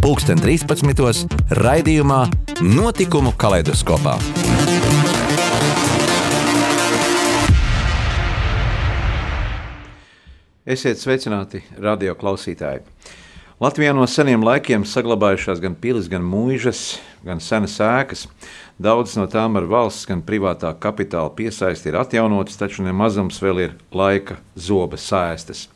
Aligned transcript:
pulksten 0.00 0.38
13. 0.40 1.28
raidījumā 1.60 2.22
Notikumu 2.64 3.34
kaleidoskopā. 3.36 4.14
Esiet 10.64 11.02
sveicināti, 11.02 11.60
radio 11.76 12.14
klausītāji! 12.16 12.80
Latvijā 13.60 13.92
no 13.92 14.06
seniem 14.08 14.40
laikiem 14.46 14.86
saglabājušās 14.88 15.60
gan 15.60 15.76
pilis, 15.76 16.08
gan 16.08 16.24
mūžas, 16.24 16.96
gan 17.26 17.44
senas 17.44 17.76
ēkas. 17.84 18.24
Daudzas 18.80 19.18
no 19.20 19.28
tām 19.28 19.60
ar 19.60 19.68
valsts, 19.68 20.08
gan 20.08 20.24
privātā 20.24 20.72
kapitāla 20.80 21.28
piesaisti 21.36 21.92
ir 21.92 22.00
atjaunotas, 22.00 22.56
taču 22.56 22.86
nemazums 22.88 23.42
vēl 23.44 23.64
ir 23.66 23.78
laika 23.92 24.40
zoba 24.56 24.96
sēstas. 24.96 25.66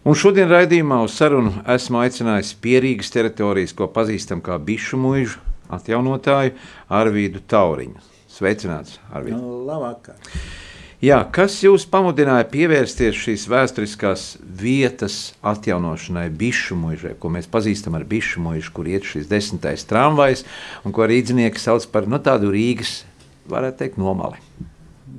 Un 0.00 0.16
šodien 0.16 0.48
raidījumā 0.48 1.02
uz 1.04 1.12
sarunu 1.18 1.50
esmu 1.68 1.98
aicinājis 2.00 2.54
pierīgas 2.64 3.12
teritorijas, 3.12 3.74
ko 3.76 3.84
pazīstam 3.92 4.40
kā 4.40 4.56
bišu 4.56 4.96
mūžu 4.96 5.42
atjaunotāju 5.68 6.54
Arvīdu 6.88 7.42
Tauriņu. 7.44 8.00
Sveicināts, 8.32 8.96
Arvīd! 9.12 9.34
Nu, 9.36 9.58
labvakar! 9.68 10.16
Jā, 11.04 11.18
kas 11.32 11.58
jūs 11.60 11.84
pamudināja 11.88 12.46
pievērsties 12.48 13.16
šīs 13.16 13.44
vēsturiskās 13.48 14.24
vietas 14.40 15.34
atjaunošanai, 15.44 16.26
bišu 16.32 16.78
mūžai, 16.80 17.12
ko 17.20 17.28
mēs 17.32 17.48
pazīstam 17.52 17.96
ar 17.96 18.06
bišu 18.08 18.40
mūžu, 18.44 18.72
kur 18.76 18.88
iet 18.88 19.04
šis 19.08 19.28
desmitais 19.28 19.84
tramvajs, 19.88 20.46
un 20.84 20.96
ko 20.96 21.08
rīdzinieki 21.08 21.60
sauc 21.60 21.84
par 21.92 22.08
nu, 22.08 22.20
tādu 22.24 22.52
Rīgas, 22.52 23.02
varētu 23.52 23.80
teikt, 23.82 24.00
nomali? 24.00 24.40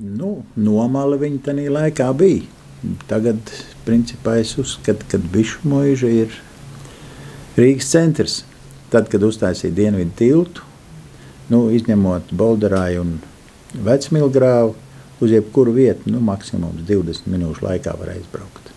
Nu, 0.01 0.39
nomali 0.57 1.21
viņa 1.21 1.45
tajā 1.51 1.75
laikā 1.77 2.09
bija. 2.17 2.60
Tagad, 3.09 3.37
principā, 3.85 4.39
es 4.41 4.55
uzskatu, 4.57 5.05
ka 5.09 5.19
bišu 5.33 5.67
mūža 5.69 6.09
ir 6.23 6.37
Rīgas 7.57 7.91
centrs. 7.93 8.41
Tad, 8.91 9.07
kad 9.11 9.23
uztaisīja 9.23 9.71
dienvidu 9.75 10.11
tiltu, 10.19 10.65
nu, 11.51 11.67
izņemot 11.71 12.33
Bolderāju 12.35 13.05
un 13.05 13.11
Vecmilgrāvu, 13.85 14.73
uz 15.21 15.31
jebkuru 15.31 15.75
vietu, 15.77 16.09
nu, 16.11 16.19
maksimums 16.25 16.81
20 16.89 17.29
minūšu 17.29 17.63
laikā 17.67 17.93
var 17.99 18.15
aizbraukt. 18.15 18.71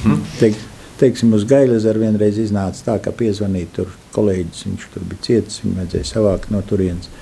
Mhm. 0.00 0.22
Teik, 0.40 0.56
teiksim, 0.98 1.34
uz 1.36 1.44
Gailezaru 1.48 2.02
vienreiz 2.06 2.40
iznāca 2.40 2.86
tā, 2.88 2.96
ka 3.04 3.12
piezvanīja 3.14 3.70
tur 3.76 3.92
kolēģis, 4.16 4.64
viņš 4.70 4.88
tur 4.94 5.04
bija 5.10 5.26
cietis, 5.28 5.60
viņu 5.62 5.82
vajadzēja 5.82 6.08
savākt 6.14 6.50
no 6.54 6.62
turienes. 6.64 7.12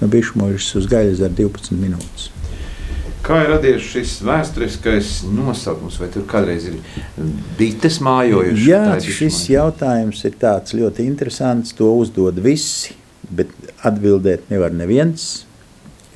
Nu, 0.00 0.08
Bišmuļs 0.12 0.70
uz 0.78 0.88
Gailezaru 0.90 1.34
12 1.42 1.76
minūtes. 1.82 2.30
Kā 3.22 3.36
ir 3.44 3.52
radies 3.52 3.84
šis 3.86 4.16
vēsturiskais 4.26 5.10
nosaukums, 5.30 6.00
vai 6.02 6.08
tur 6.10 6.24
kādreiz 6.26 6.64
ir 6.66 6.80
bites 7.58 8.00
mājojušas? 8.02 8.64
Jā, 8.66 8.96
šis 8.98 9.38
jautājums 9.52 10.24
ir 10.26 10.34
tāds 10.40 10.74
ļoti 10.74 11.06
interesants, 11.06 11.70
to 11.78 11.92
uzdod 12.00 12.40
visi, 12.42 12.96
bet 13.30 13.52
atbildēt 13.86 14.50
nevar 14.50 14.74
neviens. 14.74 15.46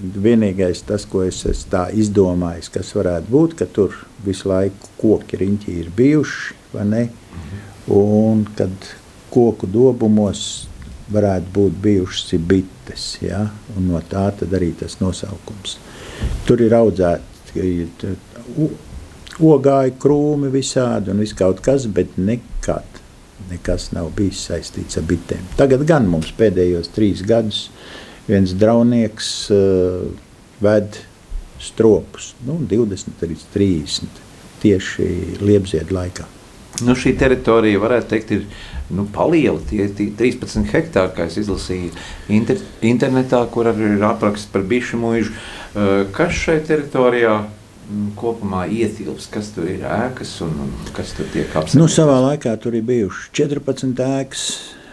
Vienīgais, 0.02 0.82
tas, 0.88 1.06
ko 1.08 1.22
es 1.24 1.62
tā 1.70 1.86
izdomājis, 1.94 2.72
kas 2.74 2.90
varētu 2.98 3.32
būt, 3.32 3.54
ka 3.62 3.70
tur 3.70 3.94
visu 4.26 4.50
laiku 4.50 4.90
koki 4.98 5.38
riņķi 5.40 5.78
ir 5.84 5.94
bijuši, 5.96 6.58
vai 6.74 6.88
ne? 6.90 7.04
Un 7.86 8.42
kad 8.58 8.90
koku 9.30 9.70
dobumos 9.70 10.66
varētu 11.12 11.52
būt 11.54 11.80
bijušas 11.84 12.34
bites, 12.48 13.06
ja? 13.22 13.46
no 13.78 14.02
tā 14.10 14.28
arī 14.46 14.72
tas 14.78 14.98
nosaukums. 15.00 15.78
Tur 16.48 16.62
ir 16.64 16.74
audzēti 16.74 18.14
ogāji, 19.36 19.96
krūmi 20.00 20.50
visādi 20.52 21.12
un 21.12 21.22
viss 21.22 21.36
kaut 21.36 21.60
kas, 21.64 21.86
bet 21.86 22.16
nekad 22.18 23.02
nekas 23.50 23.90
nav 23.94 24.10
bijis 24.16 24.40
saistīts 24.48 24.98
ar 24.98 25.04
bitēm. 25.08 25.44
Tagad 25.58 25.84
gan 25.88 26.08
mums 26.10 26.32
pēdējos 26.36 26.90
trīs 26.94 27.22
gadus 27.26 27.66
viens 28.26 28.54
draunieks 28.58 29.32
uh, 29.54 30.06
ved 30.64 31.02
stropus, 31.62 32.32
nu, 32.46 32.58
20 32.68 33.22
līdz 33.22 33.44
30 33.54 34.24
tieši 34.62 35.08
liepziedu 35.44 35.94
laikā. 35.96 36.26
Nu, 36.84 36.96
šī 36.98 37.14
teritorija, 37.16 37.80
varētu 37.80 38.10
teikt, 38.10 38.32
ir 38.36 38.92
nu, 38.92 39.06
paliela. 39.12 39.60
Tie 39.70 39.86
ir 39.86 39.94
13 39.96 40.68
hektāri, 40.72 41.14
kā 41.16 41.28
es 41.30 41.38
izlasīju 41.40 41.92
inter, 42.36 42.60
internetā, 42.84 43.40
kur 43.52 43.70
arī 43.70 43.94
ir 43.94 44.04
apraksts 44.08 44.50
par 44.52 44.66
bišu 44.68 45.00
mūžu. 45.00 45.32
Uh, 45.76 46.04
kas 46.16 46.36
šai 46.44 46.58
teritorijā 46.68 47.34
mm, 47.42 48.14
kopumā 48.20 48.66
ietilps, 48.68 49.28
kas 49.32 49.52
tur 49.56 49.68
ir 49.72 49.84
ēkas 49.88 50.38
un, 50.44 50.56
un 50.66 50.94
kas 50.96 51.16
tur 51.16 51.28
tiek 51.32 51.48
apskatīts? 51.48 51.80
Nu, 51.80 51.88
savā 51.92 52.18
laikā 52.30 52.56
tur 52.60 52.76
ir 52.76 52.84
bijuši 52.88 53.30
14 53.42 54.08
ēkas, 54.08 54.48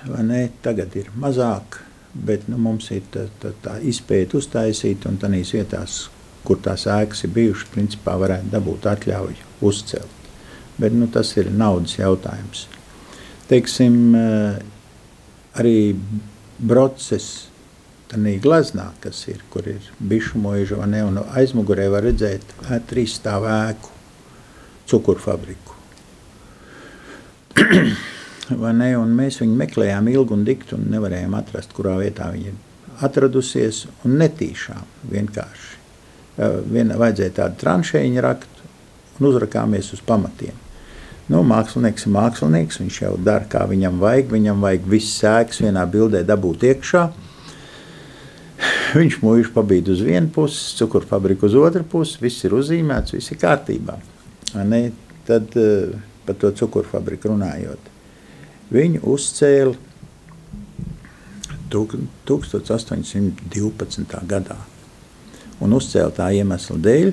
vai 0.08 0.28
ne? 0.28 0.46
Tagad 0.64 0.96
ir 1.00 1.12
mazāk 1.20 1.84
bet 2.14 2.48
nu, 2.48 2.58
mums 2.62 2.90
ir 2.94 3.06
tā, 3.14 3.26
tā, 3.42 3.52
tā 3.64 3.78
izpēta 3.90 4.38
uztaisīta, 4.38 5.10
un 5.10 5.20
tādās 5.22 5.54
vietās, 5.56 5.98
kur 6.46 6.60
tās 6.62 6.86
ēkas 6.90 7.26
ir 7.26 7.34
bijušas, 7.34 7.72
principā 7.74 8.18
varētu 8.22 8.54
dabūt 8.54 8.88
atļauju 8.94 9.50
uzcelt. 9.66 10.23
Bet 10.84 10.96
nu, 10.98 11.08
tas 11.08 11.32
ir 11.40 11.48
naudas 11.56 11.96
jautājums. 11.96 12.68
Teiksim, 13.48 13.98
eh, 14.20 14.60
arī 15.56 15.78
proces 16.60 17.48
tādā 18.12 18.36
gleznā, 18.42 18.92
kas 19.02 19.24
ir, 19.28 19.42
kur 19.50 19.68
ir 19.68 19.82
bišu 20.00 20.40
mūža, 20.42 20.80
un 20.84 21.22
aizmugurē 21.24 21.90
var 21.92 22.06
redzēt 22.06 22.54
trīs 22.90 23.18
stāvu 23.18 23.50
ēku 23.50 23.94
cukurfabriku. 24.92 25.80
Ne, 28.54 28.90
mēs 29.08 29.38
viņu 29.40 29.56
meklējām 29.56 30.10
ilgi 30.12 30.34
un 30.36 30.42
dikti 30.44 30.76
un 30.76 30.90
nevarējām 30.92 31.36
atrast, 31.38 31.72
kurā 31.74 31.94
vietā 32.02 32.28
viņa 32.34 32.50
ir 32.52 32.58
atradusies. 33.08 33.86
Netīšām 34.04 34.84
vienkārši. 35.14 35.80
Viena 36.68 36.98
vajadzēja 37.00 37.38
tādu 37.40 37.62
tranšēņu 37.64 38.26
rakt 38.26 38.60
un 39.16 39.30
uzrakāmies 39.32 39.94
uz 39.96 40.04
pamatiem. 40.06 40.62
Nu, 41.32 41.40
mākslinieks 41.48 42.04
ir 42.04 42.12
mākslinieks, 42.18 42.82
viņš 42.82 42.96
jau 43.06 43.14
dara, 43.24 43.46
kā 43.48 43.62
viņam 43.70 44.02
vajag. 44.02 44.34
Viņam 44.34 44.66
vajag 44.66 44.90
visas 44.92 45.14
sēklas 45.22 45.62
vienā 45.64 45.84
bildē 45.90 46.20
dabūt 46.28 46.66
iekšā. 46.68 47.04
Viņš 49.00 49.16
mūžīgi 49.24 49.54
pabīd 49.56 49.86
uz 49.92 50.00
vienu 50.04 50.30
pusi, 50.36 50.76
cukurfabriku 50.80 51.48
uz 51.48 51.56
otru 51.60 51.84
pusi, 51.90 52.20
viss 52.24 52.44
ir 52.46 52.52
uzzīmēts, 52.58 53.14
viss 53.16 53.32
ir 53.34 53.40
kārtībā. 53.42 53.96
Ne? 54.68 54.82
Tad 55.28 55.46
par 56.28 56.36
to 56.40 56.48
cukurfabriku 56.60 57.26
runājot. 57.32 57.84
Viņu 58.74 59.00
uzcēla 59.14 59.76
1812. 61.74 64.20
gadā. 64.30 64.58
Un 65.64 65.70
uzcēla 65.78 66.12
tā 66.14 66.28
iemesla 66.36 66.78
dēļ, 66.84 67.10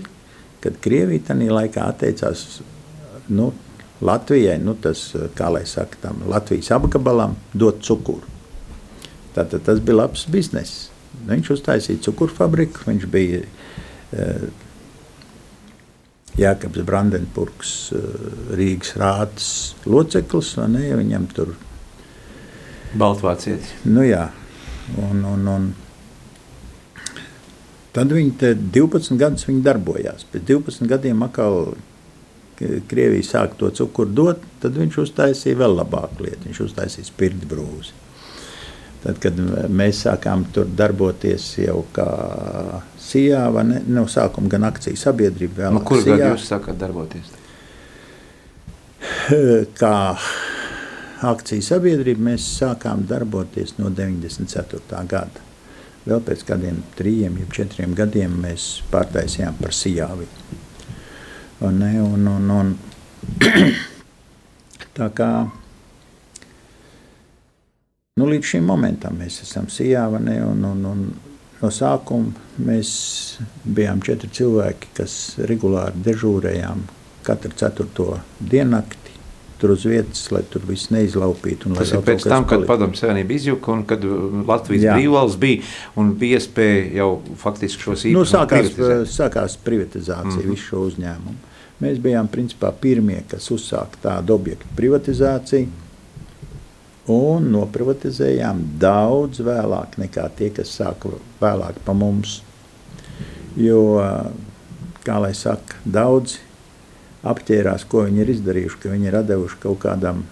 kad 0.60 0.72
Krievija 0.84 1.26
tajā 1.30 1.50
laikā 1.54 1.80
atteicās 1.88 2.38
nu, 3.30 3.46
Latvijai, 4.00 4.56
nu, 4.62 4.74
tas, 4.80 5.10
kā 5.36 5.50
lai 5.52 5.66
saka, 5.68 5.98
tam 6.06 6.22
Latvijas 6.30 6.70
apgabalam, 6.72 7.36
dot 7.52 7.82
cukuru. 7.84 8.24
Tātad 9.34 9.62
tas 9.66 9.82
bija 9.84 10.02
labs 10.02 10.24
bizness. 10.32 10.88
Viņš 11.28 11.52
uztaisīja 11.56 12.02
cukurfabriku, 12.06 12.86
viņš 12.86 13.06
bija 13.12 13.42
uh, 13.44 14.48
Jēkabs 16.38 16.84
Brandenburgs, 16.86 17.72
eh, 17.92 17.98
Rīgas 18.56 18.94
rātas 19.00 19.48
loceklis, 19.84 20.54
vai 20.56 20.68
ne? 20.70 20.84
Viņam 20.96 21.26
tur 21.34 21.54
Baltvācieti. 22.94 23.84
Nu 23.90 24.04
jā, 24.06 24.30
un, 24.98 25.24
un, 25.26 25.48
un 25.50 25.68
tad 27.94 28.14
viņi 28.14 28.32
te 28.38 28.54
12 28.54 29.18
gadus 29.20 29.46
viņi 29.48 29.62
darbojās. 29.66 30.26
Pēc 30.32 30.46
12 30.48 30.88
gadiem 30.90 31.22
atkal 31.26 31.74
Krievija 32.60 33.24
sāk 33.24 33.56
to 33.60 33.70
cukuru 33.72 34.12
dot, 34.12 34.44
tad 34.60 34.76
viņš 34.76 34.98
uztaisīja 35.04 35.62
vēl 35.62 35.78
labāku 35.78 36.26
lietu. 36.26 36.48
Viņš 36.50 36.62
uztaisīja 36.66 37.08
spirti 37.08 37.48
brūzi. 37.48 37.96
Tad, 39.00 39.16
kad 39.22 39.38
mēs 39.72 40.02
sākām 40.04 40.44
tur 40.52 40.68
darboties 40.76 41.46
jau 41.62 41.80
kā 41.96 42.08
Sijā, 43.00 43.46
vai 43.54 43.64
ne, 43.64 43.80
no 43.88 44.04
sākuma 44.10 44.50
gan 44.52 44.68
akciju 44.68 44.98
sabiedrība, 45.00 45.62
vēl 45.62 45.78
no 45.78 45.84
kur 45.88 46.04
gadu 46.04 46.34
jūs 46.34 46.44
sākat 46.52 46.76
darboties? 46.78 47.32
Kā 49.80 49.94
akciju 51.32 51.64
sabiedrība 51.64 52.28
mēs 52.28 52.44
sākām 52.60 53.06
darboties 53.08 53.78
no 53.80 53.88
94. 53.88 55.06
gada. 55.08 55.48
vēl 56.04 56.20
pēc 56.24 56.44
kādiem 56.48 56.80
trim, 56.96 57.36
četriem 57.52 57.92
gadiem 57.94 58.36
mēs 58.44 58.82
pārtaisījām 58.92 59.58
par 59.60 59.74
sijāvi. 59.76 60.28
Un, 61.60 61.82
un, 61.82 62.26
un, 62.26 62.50
un, 62.50 62.70
tā 64.98 65.10
kā 65.12 65.30
nu, 68.16 68.28
līdz 68.28 68.54
šim 68.54 68.64
momentam 68.68 69.18
mēs 69.20 69.42
esam 69.44 69.68
sijāva, 69.72 70.22
ne, 70.24 70.38
un, 70.44 70.64
un, 70.70 70.86
un 70.88 71.04
no 71.60 71.70
sākuma 71.74 72.32
mēs 72.64 72.90
bijām 73.64 74.00
četri 74.04 74.32
cilvēki, 74.40 74.94
kas 74.96 75.18
regulāri 75.50 76.00
dežūrējām 76.06 76.86
katru 77.26 77.52
ceturto 77.60 78.14
diennakti 78.40 79.10
tur 79.60 79.74
uz 79.74 79.84
vietas, 79.84 80.22
lai 80.32 80.40
tur 80.48 80.64
viss 80.64 80.88
neizlaupītu. 80.88 81.68
Tas 81.76 81.92
ir 81.92 82.00
pēc 82.04 82.24
tam, 82.24 82.46
kad 82.48 82.64
Padomu 82.68 82.96
Savienība 82.96 83.36
izjuka 83.36 83.74
un 83.74 83.84
kad 83.88 84.04
uh, 84.08 84.40
Latvijas 84.48 84.86
Jā. 84.86 84.96
brīvvalsts 84.96 85.40
bija 85.40 85.66
un 86.00 86.14
bija 86.20 86.40
iespēja 86.40 86.86
jau 87.02 87.10
faktiski 87.42 87.84
šos 87.84 88.06
īpašumus 88.08 88.16
nu, 88.16 88.24
sākās, 88.30 88.72
privatizēt. 88.72 89.12
sākās 89.12 89.58
privatizācija 89.66 90.32
mm 90.32 90.40
-hmm. 90.40 90.54
visu 90.54 90.70
šo 90.70 90.84
uzņēmumu. 90.88 91.49
Mēs 91.80 92.00
bijām 92.02 92.28
principā 92.28 92.72
pirmie, 92.76 93.22
kas 93.28 93.48
uzsāka 93.54 93.96
tādu 94.02 94.34
objektu 94.36 94.68
privatizāciju 94.76 95.68
un 97.10 97.48
noprivatizējām 97.54 98.60
daudz 98.80 99.40
vēlāk 99.44 99.96
nekā 100.02 100.26
tie, 100.36 100.50
kas 100.54 100.74
sāka 100.76 101.14
vēlāk 101.40 101.80
pa 101.86 101.94
mums. 101.96 102.42
Jo, 103.58 103.80
kā 105.04 105.16
lai 105.24 105.32
saka, 105.34 105.80
daudzi 105.84 106.38
apķērās, 107.26 107.88
ko 107.88 108.04
viņi 108.06 108.22
ir 108.22 108.34
izdarījuši, 108.36 108.80
ka 108.82 108.92
viņi 108.92 109.10
ir 109.10 109.18
devuši 109.32 109.58
kaut 109.64 109.80
kādam 109.82 110.22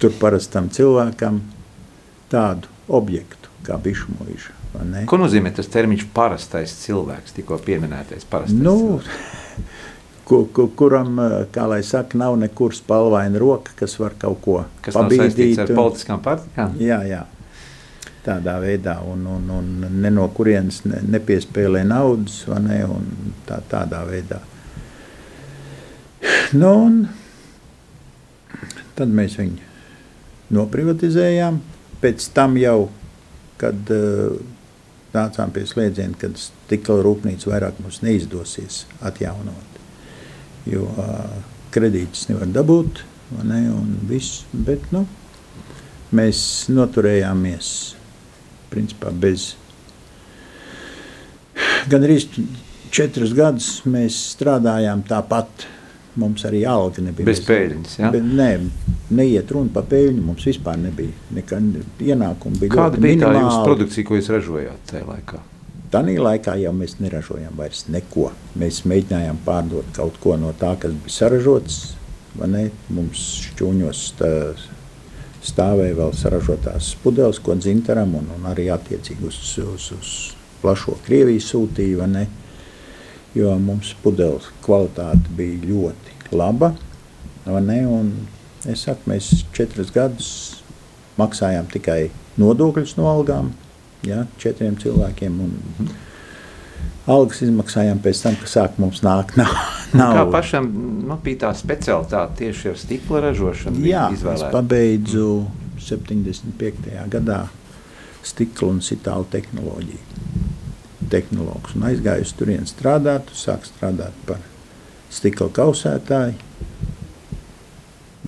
tur 0.00 0.14
parastam 0.22 0.70
cilvēkam 0.72 1.42
tādu 2.32 2.70
objektu 2.88 3.52
kā 3.66 3.76
bišmuīša. 3.82 4.59
Ko 5.10 5.18
nozīmē 5.18 5.50
tas 5.54 5.66
termiņš 5.70 6.04
parastais 6.14 6.72
cilvēks, 6.84 7.34
tikko 7.34 7.58
pieminētais 7.64 8.26
nu, 8.54 9.00
ku, 10.28 10.44
ku, 10.54 10.68
kuram, 10.78 11.18
kā 11.50 11.66
lai 11.66 11.80
saka, 11.86 12.18
nav 12.20 12.36
nekur 12.38 12.74
spalvaina 12.76 13.40
roka, 13.42 13.74
kas 13.80 13.98
var 13.98 14.14
kaut 14.18 14.38
ko 14.44 14.56
kas 14.84 14.94
pabīdīt. 14.94 15.56
Kas 15.56 15.64
ar 15.64 15.72
un, 15.72 15.78
politiskām 15.80 16.22
partijām? 16.22 16.76
Jā, 16.78 17.00
jā. 17.08 17.24
Tādā 18.20 18.58
veidā, 18.60 18.98
un, 19.10 19.24
un, 19.26 19.48
un 19.56 19.72
ne 20.02 20.12
no 20.12 20.28
kurienes 20.36 20.82
ne, 20.84 21.00
nepiespēlē 21.16 21.82
naudas, 21.88 22.44
ne, 22.62 22.82
un 22.84 23.34
tā, 23.48 23.58
tādā 23.70 24.04
veidā. 24.06 24.38
Nu, 26.52 26.74
tad 28.98 29.10
mēs 29.16 29.38
viņu 29.40 30.54
noprivatizējām. 30.54 31.58
Pēc 32.00 32.30
tam 32.36 32.54
jau, 32.60 32.90
kad 33.60 33.90
uh, 33.92 34.38
nācām 35.14 35.52
pie 35.54 35.64
slēdziena, 35.68 36.18
kad 36.20 36.36
stikla 36.38 37.00
rūpnīca 37.04 37.50
vairāk 37.50 37.80
mums 37.82 38.00
neizdosies 38.04 38.84
atjaunot, 39.06 39.80
jo 40.70 40.86
uh, 40.90 41.40
kredītus 41.74 42.28
nevar 42.30 42.50
dabūt, 42.54 43.02
ne, 43.46 43.62
un 43.72 43.96
viss, 44.10 44.44
bet, 44.52 44.86
nu, 44.94 45.06
mēs 46.14 46.42
noturējāmies 46.70 47.72
principā 48.70 49.10
bez 49.14 49.54
gan 51.90 52.06
arī 52.06 52.18
četrus 52.94 53.34
gadus 53.36 53.68
mēs 53.88 54.16
strādājām 54.34 55.04
tāpat 55.08 55.66
mums 56.18 56.44
arī 56.48 56.64
alga 56.68 57.04
nebija. 57.04 57.26
Bez 57.28 57.42
peļņas. 57.46 57.98
Ja? 58.00 58.10
Bet, 58.14 58.26
nē, 58.26 58.48
neiet 59.14 59.52
runa 59.54 59.72
par 59.74 59.86
peļņu. 59.90 60.24
Mums 60.24 60.48
vispār 60.48 60.80
nebija 60.80 61.14
nekāda 61.36 61.84
ienākuma. 62.00 62.60
Bija 62.60 62.76
Kāda 62.76 62.98
bija 62.98 63.16
minimāli. 63.16 63.38
tā 63.38 63.44
jūsu 63.46 63.62
produkcija, 63.68 64.08
ko 64.08 64.18
jūs 64.18 64.32
ražojāt 64.34 64.90
tajā 64.90 65.06
laikā? 65.08 65.42
Tanī 65.90 66.18
laikā 66.22 66.54
jau 66.60 66.72
mēs 66.74 66.98
neražojām 67.02 67.56
vairs 67.58 67.86
neko. 67.90 68.30
Mēs 68.58 68.84
mēģinājām 68.86 69.40
pārdot 69.46 69.88
kaut 69.96 70.20
ko 70.22 70.36
no 70.38 70.52
tā, 70.58 70.76
kas 70.78 70.94
bija 70.94 71.16
saražots. 71.16 71.80
Mums 72.38 73.24
šķūņos 73.50 74.02
tā, 74.20 74.30
stāvēja 75.42 75.96
vēl 75.98 76.12
saražotās 76.14 76.92
pudeles, 77.02 77.40
ko 77.42 77.56
dzintaram, 77.58 78.14
un, 78.20 78.28
un 78.36 78.46
arī 78.50 78.68
attiecīgi 78.72 79.26
uz, 79.26 79.40
uz, 79.64 79.88
uz 79.96 80.12
plašo 80.62 80.94
Krieviju 81.06 81.42
sūtīja 81.42 82.02
jo 83.34 83.54
mums 83.62 83.92
pudeles 84.02 84.48
kvalitāte 84.64 85.32
bija 85.36 85.58
ļoti 85.70 86.34
laba. 86.34 86.72
Es 88.68 88.84
saku, 88.84 89.08
mēs 89.08 89.30
četrus 89.56 89.92
gadus 89.94 90.30
maksājām 91.20 91.68
tikai 91.72 92.10
nodokļus 92.40 92.96
no 92.98 93.08
algām, 93.08 93.54
ja, 94.06 94.26
četriem 94.40 94.76
cilvēkiem. 94.80 95.38
Un, 95.40 95.54
mm. 95.80 95.94
Algas 97.10 97.40
izmaksājām 97.42 98.02
pēc 98.04 98.20
tam, 98.22 98.36
kad 98.42 98.52
sāk 98.52 98.76
mums 98.80 99.00
nākt 99.04 99.38
nauda. 99.40 100.20
Kā 100.20 100.26
pašam 100.30 100.68
nu, 101.08 101.16
bija 101.24 101.46
tā 101.46 101.54
specialitāte 101.56 102.44
tieši 102.44 102.74
ar 102.74 102.78
stikla 102.84 103.24
ražošanu? 103.28 103.82
Jā, 103.88 104.04
es 104.12 104.44
pabeidzu 104.52 105.30
75. 105.80 106.92
gadā 107.10 107.46
stikla 108.20 108.74
un 108.74 108.84
sitālu 108.84 109.24
tehnoloģiju 109.32 110.58
tehnologs 111.12 111.74
un 111.76 111.88
aizgāju 111.90 112.26
uz 112.26 112.32
turieni 112.38 112.68
strādāt, 112.70 113.32
sāk 113.36 113.66
strādāt 113.68 114.16
par 114.28 114.42
stikla 115.10 115.50
kausētāju. 115.54 116.38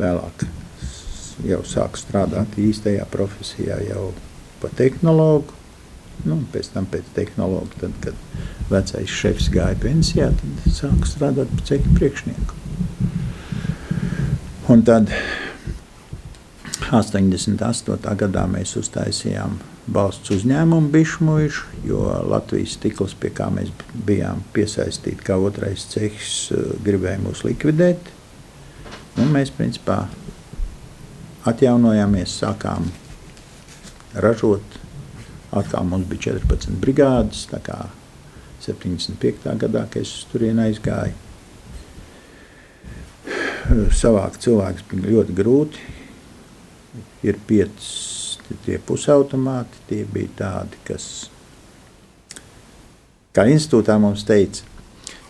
Vēlāk 0.00 0.46
jau 1.46 1.61
sāk 1.67 1.99
strādāt 2.00 2.56
īstajā 2.61 3.06
profesijā 3.12 3.79
jau 3.88 4.11
par 4.62 4.73
tehnologu. 4.79 5.58
Nu, 6.29 6.38
pēc 6.52 6.69
tam 6.75 6.87
pēc 6.87 7.08
tehnologa, 7.17 7.81
tad, 7.81 7.94
kad 8.05 8.19
vecais 8.70 9.11
šefs 9.11 9.49
gāja 9.52 9.79
pensijā, 9.82 10.29
tad 10.38 10.75
sāku 10.75 11.08
strādāt 11.08 11.50
par 11.50 11.64
ceļu 11.67 11.96
priekšnieku. 11.96 12.61
Un 14.70 14.84
tad 14.87 15.11
88. 16.93 18.14
gadā 18.23 18.44
mēs 18.52 18.76
uztaisījām 18.79 19.58
valsts 19.90 20.31
uzņēmumu 20.31 20.90
bišmuišu, 20.94 21.64
jo 21.88 22.02
Latvijas 22.31 22.76
stikls, 22.76 23.14
pie 23.19 23.32
kā 23.34 23.49
mēs 23.50 23.73
bijām 24.06 24.44
piesaistīti 24.55 25.26
kā 25.26 25.38
otrais 25.43 25.87
cehs, 25.90 26.52
eh, 26.52 26.75
gribēja 26.84 27.19
mūs 27.25 27.43
likvidēt. 27.46 28.12
Un 29.19 29.32
mēs 29.34 29.50
principā 29.50 30.06
atjaunojāmies, 31.44 32.38
sākām 32.38 32.90
ražot. 34.14 34.62
Atkal 35.53 35.84
mums 35.84 36.06
bija 36.08 36.32
14 36.32 36.79
brigādes, 36.81 37.46
tā 37.51 37.60
kā 37.60 37.89
75. 38.60 39.58
gadā, 39.58 39.86
kad 39.91 40.03
es 40.03 40.24
tur 40.32 40.41
aizgāju. 40.41 41.12
Savākt 43.91 44.41
cilvēkus 44.41 44.82
bija 44.89 45.10
ļoti 45.10 45.34
grūti. 45.36 45.79
Ir 47.22 47.36
piecas 47.46 48.21
tie 48.67 48.79
pusautomāti, 48.82 49.84
tie 49.89 50.03
bija 50.08 50.34
tādi, 50.39 50.81
kas, 50.89 51.06
kā 53.37 53.46
institūtā 53.53 53.96
mums 54.03 54.27
teica, 54.29 54.67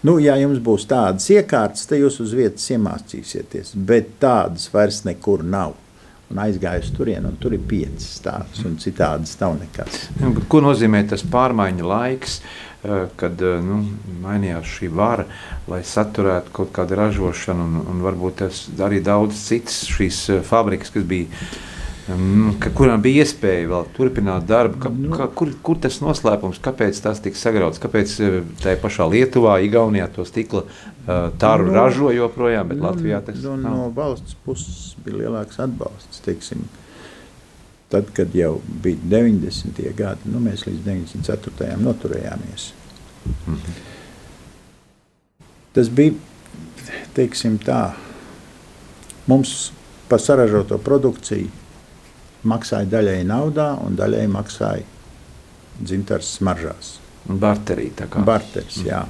nu, 0.07 0.19
ja 0.23 0.39
jums 0.41 0.63
būs 0.63 0.89
tādas 0.91 1.29
iekārtas, 1.35 1.87
tad 1.89 2.03
jūs 2.03 2.21
uz 2.25 2.35
vietas 2.39 2.67
iemācīsieties, 2.75 3.77
bet 3.77 4.17
tādas 4.23 4.69
vairs 4.73 5.05
nekur 5.09 5.45
nav. 5.45 5.79
Un 6.33 6.39
aizgāju 6.41 6.81
uz 6.81 6.91
turieni, 6.97 7.29
un 7.29 7.35
tur 7.37 7.53
ir 7.53 7.61
piecas 7.69 8.07
tādas, 8.25 8.63
un 8.65 8.79
citādas 8.81 9.35
nav 9.37 9.59
nekas. 9.61 10.07
Ko 10.49 10.63
nozīmē 10.65 11.03
tas 11.11 11.21
pārmaiņu 11.29 11.85
laiks? 11.91 12.39
Eh, 12.83 13.05
kad 13.17 13.39
eh, 13.39 13.61
nu, 13.63 13.77
mainījās 14.25 14.67
šī 14.67 14.89
vara, 14.91 15.23
lai 15.71 15.85
saturētu 15.87 16.51
kaut 16.57 16.73
kādu 16.75 16.97
ražošanu, 16.99 17.63
un, 17.63 17.77
un 17.93 18.01
varbūt 18.03 18.43
arī 18.83 18.99
daudz 19.07 19.39
citas 19.39 19.85
šīs 19.87 20.19
eh, 20.35 20.41
fabrikas, 20.43 20.91
kas 20.91 21.07
bija 21.07 21.29
kurām 22.75 23.03
bija 23.03 23.23
iespēja 23.23 23.69
vēl 23.71 23.85
turpināt 23.97 24.47
darbu. 24.49 24.79
Ka, 24.83 24.91
nu. 24.91 25.13
ka, 25.15 25.29
kur, 25.39 25.53
kur 25.63 25.79
tas 25.83 26.01
noslēpums, 26.03 26.59
kāpēc 26.63 26.99
tas 27.05 27.23
tika 27.23 27.39
sagrauts? 27.39 27.81
Kāpēc 27.83 28.15
eh, 28.19 28.39
tajā 28.63 28.81
pašā 28.83 29.07
Lietuvā, 29.13 29.61
Igaunijā 29.63 30.09
to 30.15 30.27
stikla 30.27 30.65
uh, 30.65 31.31
tāru 31.39 31.69
nu, 31.69 31.77
ražo 31.77 32.11
joprojām, 32.15 32.73
bet 32.73 32.81
nu, 32.81 32.89
Latvijā 32.89 33.23
tas 33.27 33.39
nu, 33.45 33.55
nav? 33.61 33.79
No 33.79 33.91
valsts 33.95 34.35
puses 34.47 34.97
bija 35.05 35.23
lielāks 35.23 35.63
atbalsts. 35.63 36.23
Teiksim. 36.27 36.67
Tad, 37.93 38.11
kad 38.17 38.35
jau 38.35 38.57
bija 38.83 38.97
90. 39.13 39.83
gadi, 39.95 40.33
nu, 40.33 40.43
mēs 40.43 40.67
līdz 40.67 40.83
94. 40.89 41.79
noturējāmies. 41.79 42.73
Mm 43.27 43.55
-hmm. 43.55 43.81
Tas 45.73 45.89
bija 45.89 46.13
teiksim, 47.15 47.59
tā, 47.59 47.93
mums 49.27 49.73
par 50.09 50.21
saražoto 50.21 50.79
produkciju 50.79 51.62
maksāja 52.49 52.89
daļai 52.91 53.23
naudā 53.29 53.73
un 53.85 53.97
daļai 53.99 54.27
maksāja 54.33 54.87
dzintars 55.83 56.37
smaržās. 56.39 56.97
Barterī 57.27 57.91
tā 57.97 58.09
kā. 58.11 58.23
Barteris, 58.27 58.81
jā. 58.87 59.05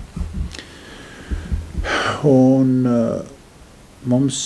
Un 2.29 2.75
uh, 2.87 3.23
mums, 4.09 4.39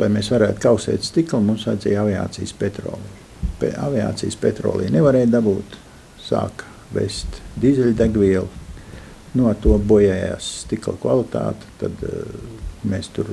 lai 0.00 0.08
mēs 0.12 0.30
varētu 0.32 0.62
kausēt 0.64 1.06
stiklu, 1.06 1.42
mums 1.44 1.66
vajadzēja 1.68 2.02
aviācijas 2.02 2.54
petroliju. 2.58 3.22
Pe, 3.60 3.70
aviācijas 3.78 4.38
petroliju 4.40 4.92
nevarēja 4.94 5.30
dabūt. 5.36 5.80
sāka 6.24 6.64
vest 6.94 7.42
dīzeļdegvielu, 7.60 8.48
no 9.36 9.50
to 9.60 9.76
bojājās 9.76 10.46
stikla 10.62 10.94
kvalitāte, 11.02 11.68
tad 11.78 12.00
uh, 12.08 12.38
mēs 12.88 13.10
tur 13.12 13.28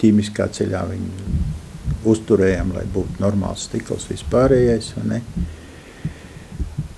ķīmiskā 0.00 0.48
ceļā 0.56 0.84
viņu 0.88 1.67
uzturējām, 2.08 2.72
lai 2.76 2.84
būtu 2.94 3.22
normāls 3.22 3.66
stikls 3.68 4.08
vispārējais. 4.10 4.92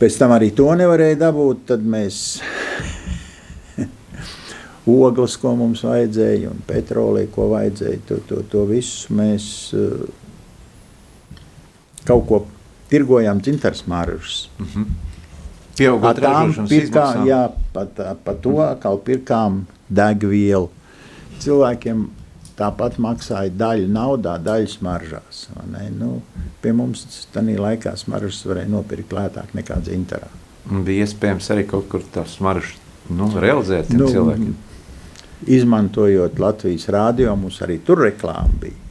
Pēc 0.00 0.16
tam 0.20 0.32
arī 0.36 0.50
to 0.56 0.68
nevarēja 0.78 1.18
dabūt, 1.26 1.66
tad 1.72 1.84
mēs 1.84 2.40
ogles, 5.00 5.36
ko 5.40 5.54
mums 5.58 5.84
vajadzēja, 5.84 6.52
un 6.52 6.62
petrolī, 6.68 7.26
ko 7.32 7.50
vajadzēja, 7.52 8.00
to, 8.08 8.20
to, 8.28 8.40
to 8.52 8.64
visu 8.70 9.16
mēs 9.16 9.44
uh, 9.76 10.08
kaut 12.08 12.26
ko 12.28 12.42
tirgojām 12.90 13.40
dzintars 13.44 13.84
māržas. 13.86 14.48
Mm 14.58 14.66
-hmm. 14.66 14.86
Pieaugot 15.76 16.18
ražošanas 16.18 16.70
pirkām, 16.70 17.26
jā, 17.26 17.50
pat, 17.72 18.00
pat 18.24 18.40
to 18.42 18.58
atkal 18.60 18.98
pirkām 18.98 19.66
degvielu. 19.88 20.68
Cilvēkiem 21.40 22.08
tāpat 22.60 22.98
maksāja 23.02 23.52
daļu 23.56 23.88
naudā, 23.92 24.36
daļu 24.44 24.68
smaržās. 24.74 25.46
Nu, 25.96 26.18
pie 26.62 26.74
mums 26.76 27.06
tādā 27.34 27.56
laikā 27.60 27.94
smaržas 27.98 28.42
varēja 28.48 28.72
nopirkt 28.72 29.14
lētāk 29.16 29.56
nekā 29.56 29.80
dzintarā. 29.86 30.28
Bija 30.70 31.06
iespējams 31.06 31.48
arī 31.54 31.64
kaut 31.70 31.88
kur 31.90 32.04
tā 32.14 32.26
smarža 32.28 32.76
nu, 33.16 33.30
realizēt 33.40 33.90
nu, 33.96 34.10
cilvēkiem. 34.12 34.52
Izmantojot 35.50 36.38
Latvijas 36.38 36.84
rādio, 36.92 37.32
mums 37.40 37.62
arī 37.64 37.80
tur 37.84 38.04
reklāma 38.04 38.60
bija 38.60 38.86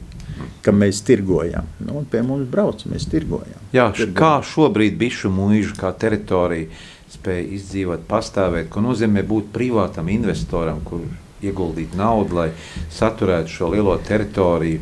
ka 0.64 0.72
mēs 0.76 1.02
tirgojam. 1.06 1.68
Nu, 1.84 2.04
pie 2.10 2.22
mums 2.26 2.48
brauc, 2.50 2.84
mēs 2.90 3.06
tirgojam. 3.10 3.60
Jā, 3.74 3.90
tirgojam. 3.96 4.16
Kā 4.18 4.32
šobrīd 4.46 4.96
bišu 5.00 5.32
mūža, 5.32 5.76
kā 5.80 5.92
teritorija 5.96 6.68
spēja 7.10 7.46
izdzīvot, 7.56 8.04
pastāvēt, 8.08 8.70
ko 8.72 8.84
nozīmē 8.84 9.24
būt 9.26 9.50
privātam 9.54 10.10
investoram, 10.12 10.82
kur 10.86 11.02
ieguldīt 11.44 11.94
naudu, 11.98 12.36
lai 12.40 12.48
saturētu 12.92 13.54
šo 13.54 13.70
lielo 13.74 13.96
teritoriju 14.06 14.80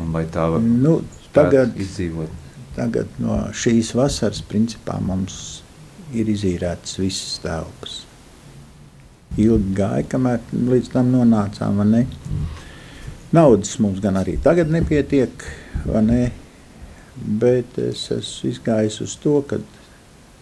un 0.00 0.10
lai 0.14 0.24
tā 0.32 0.48
var 0.52 0.64
nu, 0.64 0.98
tagad, 1.34 1.76
izdzīvot. 1.80 2.32
Tagad 2.76 3.20
no 3.22 3.38
šīs 3.56 3.94
vasaras 3.96 4.42
principā 4.44 4.98
mums 5.00 5.62
ir 6.14 6.28
izīrētas 6.30 6.98
visas 7.00 7.38
telpas. 7.44 8.00
Ilgi 9.40 9.74
gāja, 9.76 10.04
kamēr 10.12 10.42
līdz 10.52 10.92
tam 10.94 11.12
nonācām. 11.12 11.82
Naudas 13.36 13.78
mums 13.82 14.00
gan 14.04 14.20
arī 14.20 14.36
tagad 14.42 14.70
nepietiek, 14.72 15.46
ne? 16.06 16.20
bet 17.16 17.78
es 17.80 18.04
esmu 18.12 18.50
izgājis 18.52 19.00
uz 19.04 19.16
to, 19.22 19.38
ka 19.48 19.58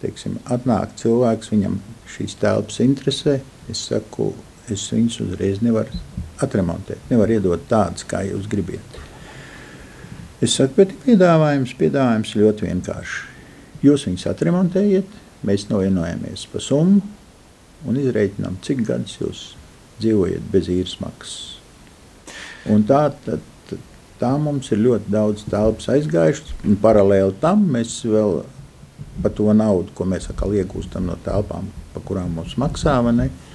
teiksim, 0.01 0.37
atnāk 0.51 0.97
cilvēks, 0.99 1.51
viņam 1.53 1.79
šīs 2.11 2.35
telpas 2.41 2.81
interesē. 2.83 3.39
Es 3.71 3.87
saku, 3.89 4.33
es 4.73 4.85
viņus 4.93 5.19
uzreiz 5.25 5.61
nevaru 5.65 5.99
atremontēt, 6.43 7.01
nevaru 7.09 7.37
iedot 7.37 7.67
tādas, 7.69 8.05
kā 8.07 8.23
jūs 8.27 8.47
gribat. 8.51 9.01
Es 10.43 10.57
saku, 10.57 10.81
bet 10.81 10.95
piedāvājums, 11.05 11.75
piedāvājums 11.79 12.35
ļoti 12.35 12.67
vienkārši. 12.67 13.21
Jūs 13.85 14.07
viņus 14.07 14.27
atremontējiet, 14.31 15.13
mēs 15.45 15.67
novienojamies 15.69 16.47
par 16.51 16.63
summu 16.63 17.01
un 17.85 17.99
izreikinām, 18.01 18.57
cik 18.65 18.83
gadus 18.87 19.19
jūs 19.21 19.43
dzīvojat 20.01 20.49
bez 20.51 20.69
īres 20.71 20.97
maksas. 20.99 21.37
Un 22.71 22.83
tā, 22.89 23.07
tā, 23.25 23.37
tā 24.19 24.33
mums 24.41 24.71
ir 24.73 24.81
ļoti 24.81 25.11
daudz 25.13 25.45
telpas 25.51 25.87
aizgājušas. 25.93 26.55
Paralēli 26.81 27.35
tam 27.41 27.67
mēs 27.75 27.99
vēl 28.09 28.41
par 29.21 29.33
to 29.37 29.51
naudu, 29.55 29.93
ko 29.95 30.07
mēs 30.09 30.29
atkal 30.31 30.55
iegūstam 30.57 31.07
no 31.09 31.17
telpām, 31.25 31.69
par 31.93 32.03
kurām 32.07 32.33
mums 32.35 32.57
maksā, 32.59 32.97
ne, 33.15 33.29
eh, 33.29 33.54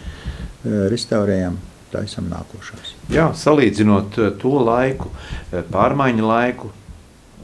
restaurējam. 0.65 1.59
Tā 1.91 2.05
esam 2.07 2.29
nākošās. 2.31 2.93
Jā, 3.11 3.33
salīdzinot 3.35 4.21
eh, 4.23 4.29
to 4.39 4.53
laiku, 4.63 5.11
eh, 5.51 5.65
pārmaiņu 5.73 6.29
laiku, 6.29 6.71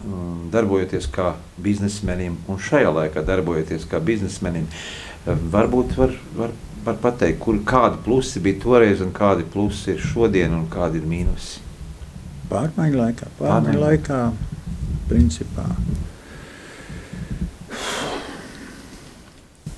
mm, 0.04 0.44
darbojoties 0.54 1.08
kā 1.10 1.32
biznesmenim, 1.58 2.36
un 2.46 2.60
šajā 2.62 2.92
laikā 3.00 3.24
darbojoties 3.26 3.88
kā 3.90 3.98
biznesmenim, 3.98 4.68
varbūt 5.26 5.96
var, 5.98 6.14
var 6.38 6.54
var 6.86 6.98
pateikt, 7.02 7.40
kur, 7.42 7.58
kādi 7.66 7.98
plusi 8.04 8.42
bija 8.42 8.60
toreiz 8.62 9.02
un 9.04 9.12
kādi 9.14 9.46
plusi 9.52 9.94
ir 9.94 10.02
šodien 10.02 10.54
un 10.54 10.66
kādi 10.70 11.00
ir 11.00 11.08
mīnusi? 11.10 11.62
Pārmaiņu 12.50 13.00
laikā, 13.00 13.30
pārmaiņu 13.40 13.80
laikā, 13.82 14.20
principā. 15.10 15.66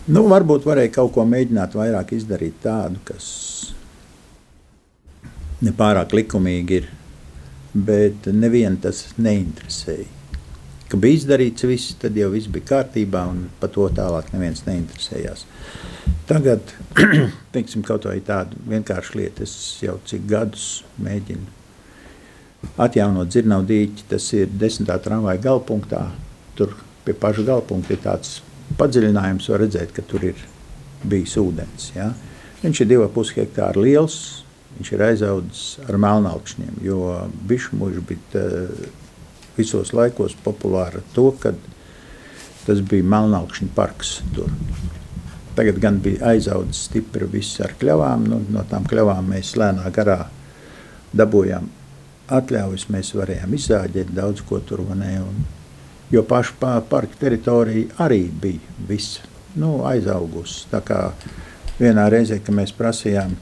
Nu, 0.09 0.23
varbūt 0.25 0.65
varēja 0.65 0.95
kaut 0.95 1.11
ko 1.13 1.25
mēģināt 1.29 1.75
vairāk 1.77 2.15
izdarīt 2.17 2.63
tādu, 2.63 2.97
kas 3.05 3.27
nepārāk 5.61 6.15
likumīgi 6.17 6.79
ir, 6.79 6.87
bet 7.75 8.31
nevienu 8.33 8.81
tas 8.87 9.03
neinteresēja. 9.21 10.07
Ka 10.89 10.97
bija 10.97 11.19
izdarīts 11.19 11.67
viss, 11.69 11.99
tad 12.01 12.17
jau 12.17 12.31
viss 12.33 12.49
bija 12.49 12.71
kārtībā 12.71 13.27
un 13.29 13.45
par 13.61 13.69
to 13.75 13.85
tālāk 13.93 14.33
neviens 14.33 14.65
neinteresējās. 14.65 15.45
Tagad, 16.31 16.73
teiksim, 17.53 17.85
kaut 17.85 18.09
vai 18.09 18.17
tādu 18.25 18.57
vienkāršu 18.73 19.21
lietu, 19.21 19.45
es 19.45 19.77
jau 19.85 19.99
cik 20.09 20.25
gadus 20.31 20.87
mēģinu 21.05 22.73
atjaunot 22.81 23.29
dzirnavu 23.29 23.69
dīķi, 23.69 24.09
tas 24.09 24.33
ir 24.41 24.49
desmitā 24.57 24.97
tramvaja 25.05 25.45
galpunktā, 25.51 26.07
tur 26.57 26.73
pie 27.05 27.13
paša 27.13 27.45
galpunkta 27.53 27.93
ir 27.93 28.07
tāds 28.09 28.39
padziļinājums, 28.79 29.49
var 29.53 29.63
redzēt, 29.65 29.95
ka 29.97 30.05
tur 30.07 30.27
ir 30.29 30.43
bijis 31.09 31.37
ūdens, 31.41 31.93
ja? 31.97 32.13
Viņš 32.63 32.83
ir 32.83 32.91
2,5 32.91 33.37
hektāri 33.39 33.85
liels, 33.87 34.19
viņš 34.77 34.93
ir 34.95 35.05
aizaudzis 35.07 35.65
ar 35.87 35.99
melnalkšņiem, 36.03 36.81
jo 36.83 37.03
bišmuži 37.49 38.03
bija 38.09 38.45
visos 39.59 39.93
laikos 39.95 40.37
populāra 40.45 41.03
to, 41.15 41.31
kad 41.43 41.59
tas 42.67 42.83
bija 42.85 43.07
melnalkšņu 43.07 43.71
parks 43.77 44.19
tur. 44.37 44.51
Tagad 45.59 45.81
gan 45.83 45.97
bija 46.03 46.35
aizaudzis 46.35 46.85
stipri 46.87 47.27
viss 47.33 47.59
ar 47.65 47.73
kļavām. 47.81 48.29
Nu, 48.31 48.43
no 48.55 48.63
tām 48.71 48.85
kļavām 48.87 49.33
mēs 49.33 49.57
lēnā 49.59 49.91
garā 49.95 50.21
dabūjām 51.19 51.67
atļaujas. 52.37 52.87
Mēs 52.95 53.15
varējām 53.19 53.57
izzāģēt 53.59 54.13
daudz 54.15 54.45
ko 54.47 54.61
tur. 54.63 54.85
Un, 54.85 55.03
jo 56.11 56.23
paša 56.23 56.81
parka 56.89 57.21
teritorija 57.21 57.99
arī 58.05 58.23
bija 58.43 58.79
viss 58.89 59.21
nu, 59.57 59.83
aizaugusi. 59.89 60.67
Tā 60.71 60.81
kā 60.85 61.01
vienā 61.81 62.09
reizē, 62.13 62.41
kad 62.45 62.57
mēs 62.57 62.73
prasījām 62.77 63.37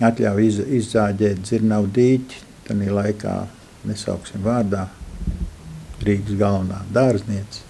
atļauju 0.00 0.46
iz, 0.46 0.60
izzāģēt 0.80 1.42
dzirnavu 1.44 1.90
dīķi, 1.96 2.44
tad 2.68 2.84
laikā 3.00 3.34
nesauksim 3.88 4.44
vārdā 4.44 4.86
Rīgas 6.00 6.38
galvenā 6.40 6.80
dārzniece 6.94 7.66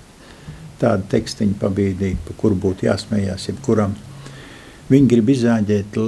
tādu 0.80 1.08
tekstiņu 1.12 1.58
pabīdīju, 1.60 2.20
pa 2.24 2.36
kuru 2.40 2.56
būtu 2.56 2.86
jāsmējās 2.86 3.50
jebkuram. 3.50 3.96
Viņi 4.90 5.10
grib 5.10 5.32
izāģēt 5.34 5.98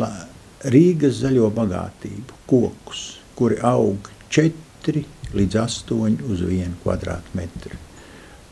Rīgas 0.73 1.21
zaļo 1.21 1.51
bagātību, 1.55 2.41
kokus, 2.49 3.05
kuri 3.39 3.59
aug 3.67 4.11
4 4.33 5.05
līdz 5.37 5.63
8 5.67 6.21
uz 6.31 6.45
1 6.49 6.79
kvadrātmetru. 6.85 7.92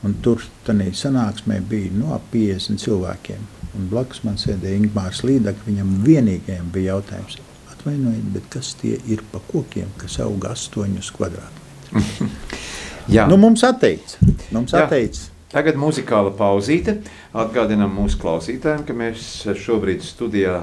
Un 0.07 0.15
tur 0.25 0.41
tādā 0.65 0.89
sanāksmē 0.97 1.61
bija 1.69 1.93
no 1.93 2.15
nu, 2.15 2.21
50 2.33 2.81
cilvēkiem. 2.81 3.49
Un 3.77 3.89
blakus 3.91 4.23
man 4.27 4.39
sēdēja 4.41 4.81
Ingūns 4.81 5.25
Līdaka. 5.29 5.67
Viņam 5.67 5.91
vienīgajam 6.07 6.71
bija 6.75 6.97
jautājums, 6.97 7.37
atvainojiet, 7.75 8.41
kas 8.53 8.73
tie 8.81 8.97
ir 9.07 9.23
pa 9.33 9.43
kokiem, 9.51 9.93
kas 10.01 10.19
aug 10.25 10.47
8 10.49 11.13
kvadrātmetrus. 11.17 12.25
nu, 13.31 13.37
mums 13.37 13.67
atteica. 13.67 14.33
Mums 14.55 14.75
atteica 14.79 15.31
Tagad 15.51 15.79
muzikāla 15.83 16.31
pauzīte. 16.39 17.01
Atgādinām 17.35 17.91
mūsu 17.99 18.21
klausītājiem, 18.23 18.85
ka 18.87 18.95
mēs 18.95 19.25
šobrīd 19.59 20.05
studijā 20.07 20.61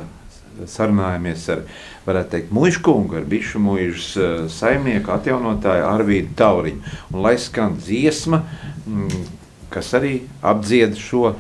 sarunājamies 0.70 1.48
ar, 1.54 1.64
varētu 2.08 2.34
teikt, 2.34 2.54
mužu 2.56 2.82
kungu, 2.86 3.20
ar 3.20 3.28
bišu 3.30 3.62
mužas 3.64 4.10
eh, 4.18 4.38
saimnieku, 4.52 5.14
atjaunotāju 5.16 5.88
Arvīdu 5.90 6.34
Tauriņu. 6.40 6.96
Un 7.14 7.22
lai 7.26 7.36
skan 7.42 7.78
dziesma, 7.82 8.44
mm, 8.86 9.26
kas 9.74 9.94
arī 10.00 10.20
apdzied 10.42 10.98
šo, 11.02 11.36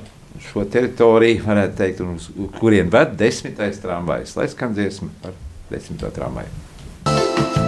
šo 0.50 0.68
teritoriju, 0.72 1.44
varētu 1.48 1.80
teikt, 1.82 2.04
un 2.06 2.18
uz 2.20 2.30
kurien 2.60 2.92
ved 2.94 3.18
desmitais 3.20 3.82
tramvajs. 3.84 4.38
Lai 4.40 4.50
skan 4.54 4.78
dziesma 4.78 5.10
par 5.24 5.38
desmito 5.72 6.12
tramvaju. 6.14 7.67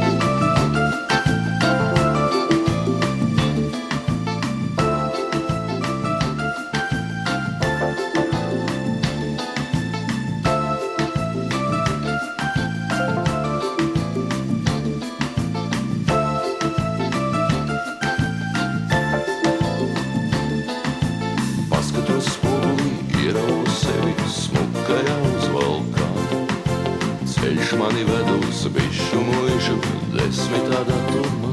Mani 27.99 28.11
ved 28.11 28.49
uz 28.49 28.67
bišu 28.67 29.19
muižu 29.19 29.75
desmitā 30.13 30.83
datumā. 30.87 31.51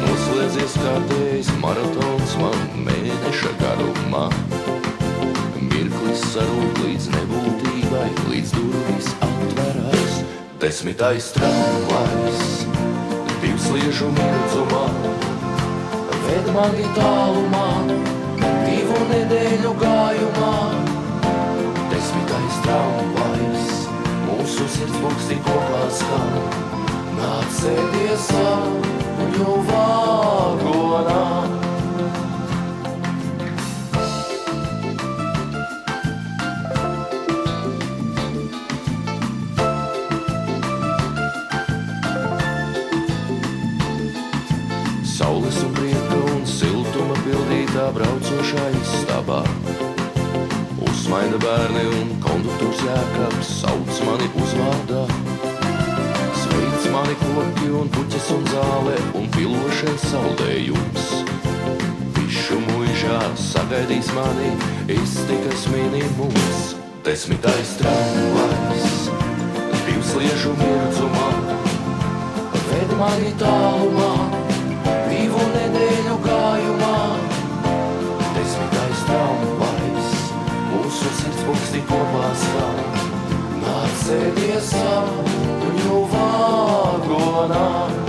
Noslēdzies 0.00 0.76
kārtējs 0.80 1.50
maratons 1.60 2.36
man 2.40 2.56
mēneša 2.86 3.52
garumā. 3.60 4.28
Mirklis 5.60 6.24
sarūk 6.32 6.80
līdz 6.84 7.08
nebūtībai, 7.16 8.08
līdz 8.30 8.54
durvis 8.56 9.10
atverās. 9.20 10.16
Desmitais 10.60 11.32
tramvajs, 11.36 12.66
divsliežu 13.42 14.08
mirdzumā, 14.16 14.84
ved 16.24 16.52
mani 16.56 16.88
tālumā, 16.96 17.68
divu 18.64 19.00
nedēļu 19.12 19.74
gājumā. 19.84 20.54
Desmitais 21.92 22.62
tramvajs, 22.64 23.83
mūsu 24.44 24.64
sirds 24.68 24.96
buksti 25.00 25.38
kopā 25.40 25.84
skan, 25.88 26.34
nāc 27.16 27.56
sēdies 27.62 28.28
sapņu 28.28 29.58
vāgonā. 29.70 31.24
Saules 31.24 31.63
bērni 51.54 51.82
un 51.86 52.08
konduktors 52.22 52.80
jēkabs 52.82 53.50
sauc 53.60 53.98
mani 54.06 54.26
uzvārdā. 54.42 55.02
Sveic 56.40 56.86
mani 56.94 57.14
koki 57.20 57.68
un 57.80 57.90
puķes 57.94 58.30
un 58.34 58.46
zāle 58.50 58.94
un 59.20 59.28
pilošais 59.36 60.06
saldējums. 60.10 61.04
Višu 62.16 62.58
muižā 62.64 63.20
sagaidīs 63.38 64.10
mani 64.16 64.50
iztikas 64.96 65.68
minimums. 65.74 66.74
Desmitais 67.06 67.76
tramvajs, 67.78 68.96
divsliežu 69.84 70.56
mirdzumā, 70.62 71.28
ved 72.70 72.96
mani 73.02 73.30
tālumā, 73.44 74.10
divu 75.12 75.46
nedēļu 75.54 76.18
gājumā. 76.26 77.33
Mūsu 81.04 81.20
sirds 81.20 81.42
buksti 81.44 81.80
kopā 81.88 82.28
skan, 82.40 82.78
nāc 83.60 83.98
sēdies 84.04 84.70
sapņu 84.70 86.00
vāgonā. 86.14 87.64
Desmitais 87.68 88.03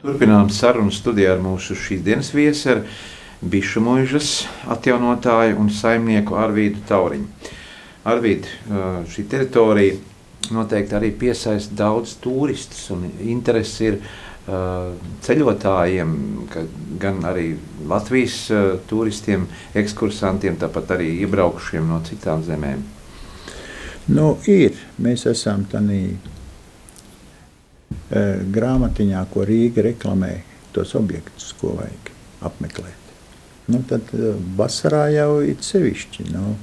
Turpinām 0.00 0.48
sarunu 0.48 0.88
studijā 0.96 1.34
ar 1.34 1.42
mūsu 1.44 1.74
šīs 1.76 2.00
dienas 2.00 2.30
viesu, 2.32 2.70
ar 2.72 2.78
Bišu 3.40 3.82
mūžas 3.84 4.46
atjaunotāju 4.72 5.58
un 5.60 5.68
saimnieku 5.72 6.38
Arvīdu 6.40 6.80
Tauriņu. 6.88 7.50
Arvīd, 8.08 8.48
šī 9.12 9.24
teritorija 9.28 9.98
noteikti 10.56 10.96
arī 10.96 11.10
piesaista 11.20 11.76
daudz 11.82 12.14
turistus 12.24 12.86
un 12.94 13.04
interesi 13.20 13.90
ir 13.90 13.98
ceļotājiem, 15.28 16.16
gan 17.00 17.20
arī 17.28 17.50
Latvijas 17.88 18.38
turistiem, 18.88 19.44
ekskursantiem, 19.76 20.56
tāpat 20.64 20.96
arī 20.96 21.10
iebraukušiem 21.26 21.92
no 21.92 22.00
citām 22.08 22.40
zemēm. 22.48 22.88
Nu, 24.16 24.32
ir. 24.48 24.80
Mēs 24.96 25.28
esam 25.28 25.68
tādā 25.68 26.00
grāmatiņā, 28.54 29.24
ko 29.32 29.44
Rīga 29.46 29.84
reklamē, 29.86 30.32
tos 30.74 30.94
objektus, 30.98 31.52
ko 31.60 31.76
vajag 31.78 32.10
apmeklēt. 32.46 32.96
Nu, 33.70 33.82
tad 33.86 34.10
e, 34.16 34.32
vasarā 34.58 35.06
jau 35.14 35.40
ir 35.46 35.60
sevišķi. 35.62 36.30
Nu, 36.34 36.56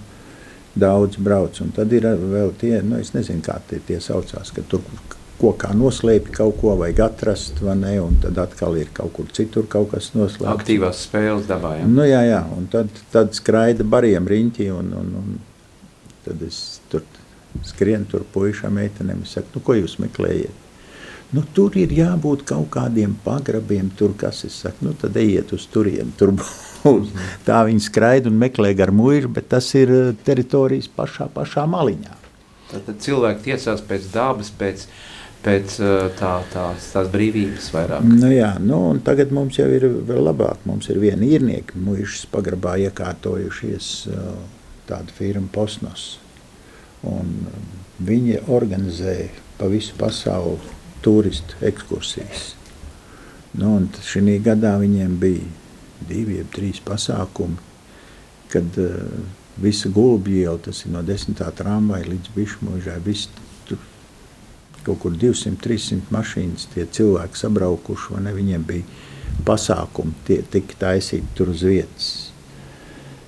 daudz 0.77 1.17
brauc, 1.23 1.57
un 1.63 1.71
tad 1.75 1.93
ir 1.95 2.05
vēl 2.05 2.51
tie, 2.59 2.75
nu, 2.85 2.99
es 3.01 3.13
nezinu, 3.15 3.41
kā 3.45 3.57
tie, 3.69 3.79
tie 3.87 3.99
saucās, 4.03 4.51
ka 4.53 4.63
tur 4.69 4.83
kokā 5.37 5.71
noslēpj 5.77 6.33
kaut 6.33 6.57
ko, 6.61 6.73
vajag 6.81 7.03
atrast, 7.05 7.61
vai 7.63 7.77
ne, 7.79 7.95
un 8.01 8.17
tad 8.21 8.37
atkal 8.41 8.77
ir 8.77 8.89
kaut 8.93 9.13
kur 9.15 9.29
citur 9.33 9.67
kaut 9.69 9.91
kas 9.93 10.11
noslēpts. 10.17 10.53
Aktīvās 10.53 11.03
spēles 11.07 11.49
dabā. 11.49 11.77
Ja? 11.79 11.89
Nu, 11.89 12.03
jā, 12.07 12.23
jā, 12.27 12.41
un 12.57 12.67
tad, 12.73 12.91
tad 13.13 13.37
skraida 13.37 13.85
bariem 13.87 14.27
riņķi, 14.29 14.69
un, 14.73 14.93
un, 14.97 15.11
un 15.21 16.13
tad 16.25 16.41
es 16.45 16.61
tur 16.91 17.05
skrienu 17.65 18.09
tur 18.09 18.25
puišām 18.33 18.77
meitenēm, 18.77 19.23
es 19.25 19.37
saku, 19.37 19.57
nu, 19.57 19.65
ko 19.65 19.77
jūs 19.77 19.97
meklējat? 20.01 20.65
Nu, 21.35 21.41
tur 21.51 21.75
ir 21.75 21.91
jābūt 21.91 22.45
kaut 22.47 22.69
kādiem 22.71 23.17
pagrabiem, 23.25 23.89
tur 23.99 24.13
kas 24.19 24.45
es 24.47 24.61
saku, 24.61 24.85
nu, 24.87 24.93
tad 24.95 25.17
ejiet 25.19 25.51
uz 25.55 25.65
turieni, 25.67 26.13
tur 26.19 26.31
būs. 26.37 27.11
Tā 27.47 27.65
viņi 27.67 27.83
skraida 27.83 28.31
un 28.31 28.37
meklē 28.39 28.71
gar 28.77 28.93
muižu, 28.95 29.33
bet 29.35 29.49
tas 29.51 29.67
ir 29.75 29.91
eh, 29.91 30.13
teritorijas 30.23 30.87
pašā, 30.87 31.27
pašā 31.35 31.65
maliņā. 31.67 32.15
Tad, 32.71 32.85
tad 32.85 33.03
cilvēki 33.03 33.43
tiecās 33.49 33.83
pēc 33.89 34.07
dabas, 34.13 34.53
pēc, 34.55 34.85
pēc 35.43 35.75
eh, 35.81 35.97
tā, 36.15 36.31
tās, 36.53 36.87
tās 36.95 37.11
brīvības 37.11 37.67
vairāk. 37.75 38.07
Nu, 38.07 38.31
jā, 38.31 38.53
nu, 38.63 38.79
tagad 39.03 39.35
mums 39.35 39.59
jau 39.59 39.67
ir 39.67 39.89
vēl 40.07 40.23
labāk. 40.29 40.63
Mums 40.69 40.87
ir 40.93 41.01
viena 41.03 41.27
īrnieka 41.27 41.75
muižas 41.75 42.23
pagrabā 42.31 42.77
iekārtojušies 42.85 43.91
uh, 44.13 44.31
tāda 44.87 45.11
firma 45.19 45.51
Posnos. 45.51 46.07
Un 47.07 47.35
viņi 48.07 48.45
organizē 48.47 49.19
pa 49.59 49.67
visu 49.71 49.95
pasauli 49.99 50.76
turistu 51.07 51.55
ekskursijas. 51.71 52.51
Nu, 53.57 53.79
šī 54.03 54.37
gadā 54.43 54.75
viņiem 54.81 55.15
bija 55.21 55.47
divi, 56.07 56.43
trīs 56.53 56.81
pasākumi, 56.83 57.55
kad 58.51 58.75
uh, 58.83 58.99
visa 59.61 59.89
gulbja 59.89 60.43
iela, 60.43 60.59
tas 60.67 60.83
ir 60.85 60.93
no 60.93 61.01
desmitā 61.05 61.47
tramvaja 61.55 62.11
līdz 62.11 62.33
tur 63.67 63.79
kaut 64.85 64.99
kur 65.03 65.15
200-300 65.19 66.13
mašīnas, 66.13 66.67
tie 66.73 66.85
cilvēki 66.85 67.39
sabraukuši, 67.41 68.13
vai 68.13 68.21
ne, 68.27 68.35
viņiem 68.35 68.67
bija 68.67 69.41
pasākumi, 69.47 70.13
tie 70.27 70.41
tika 70.51 70.77
taisīti 70.85 71.33
tur 71.35 71.51
uz 71.55 71.63
vietas. 71.65 72.11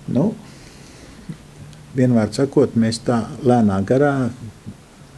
Nu, 0.10 0.32
vienmēr 1.98 2.32
sakot, 2.36 2.78
mēs 2.80 3.02
tā 3.06 3.24
lēnā 3.44 3.82
garā 3.88 4.14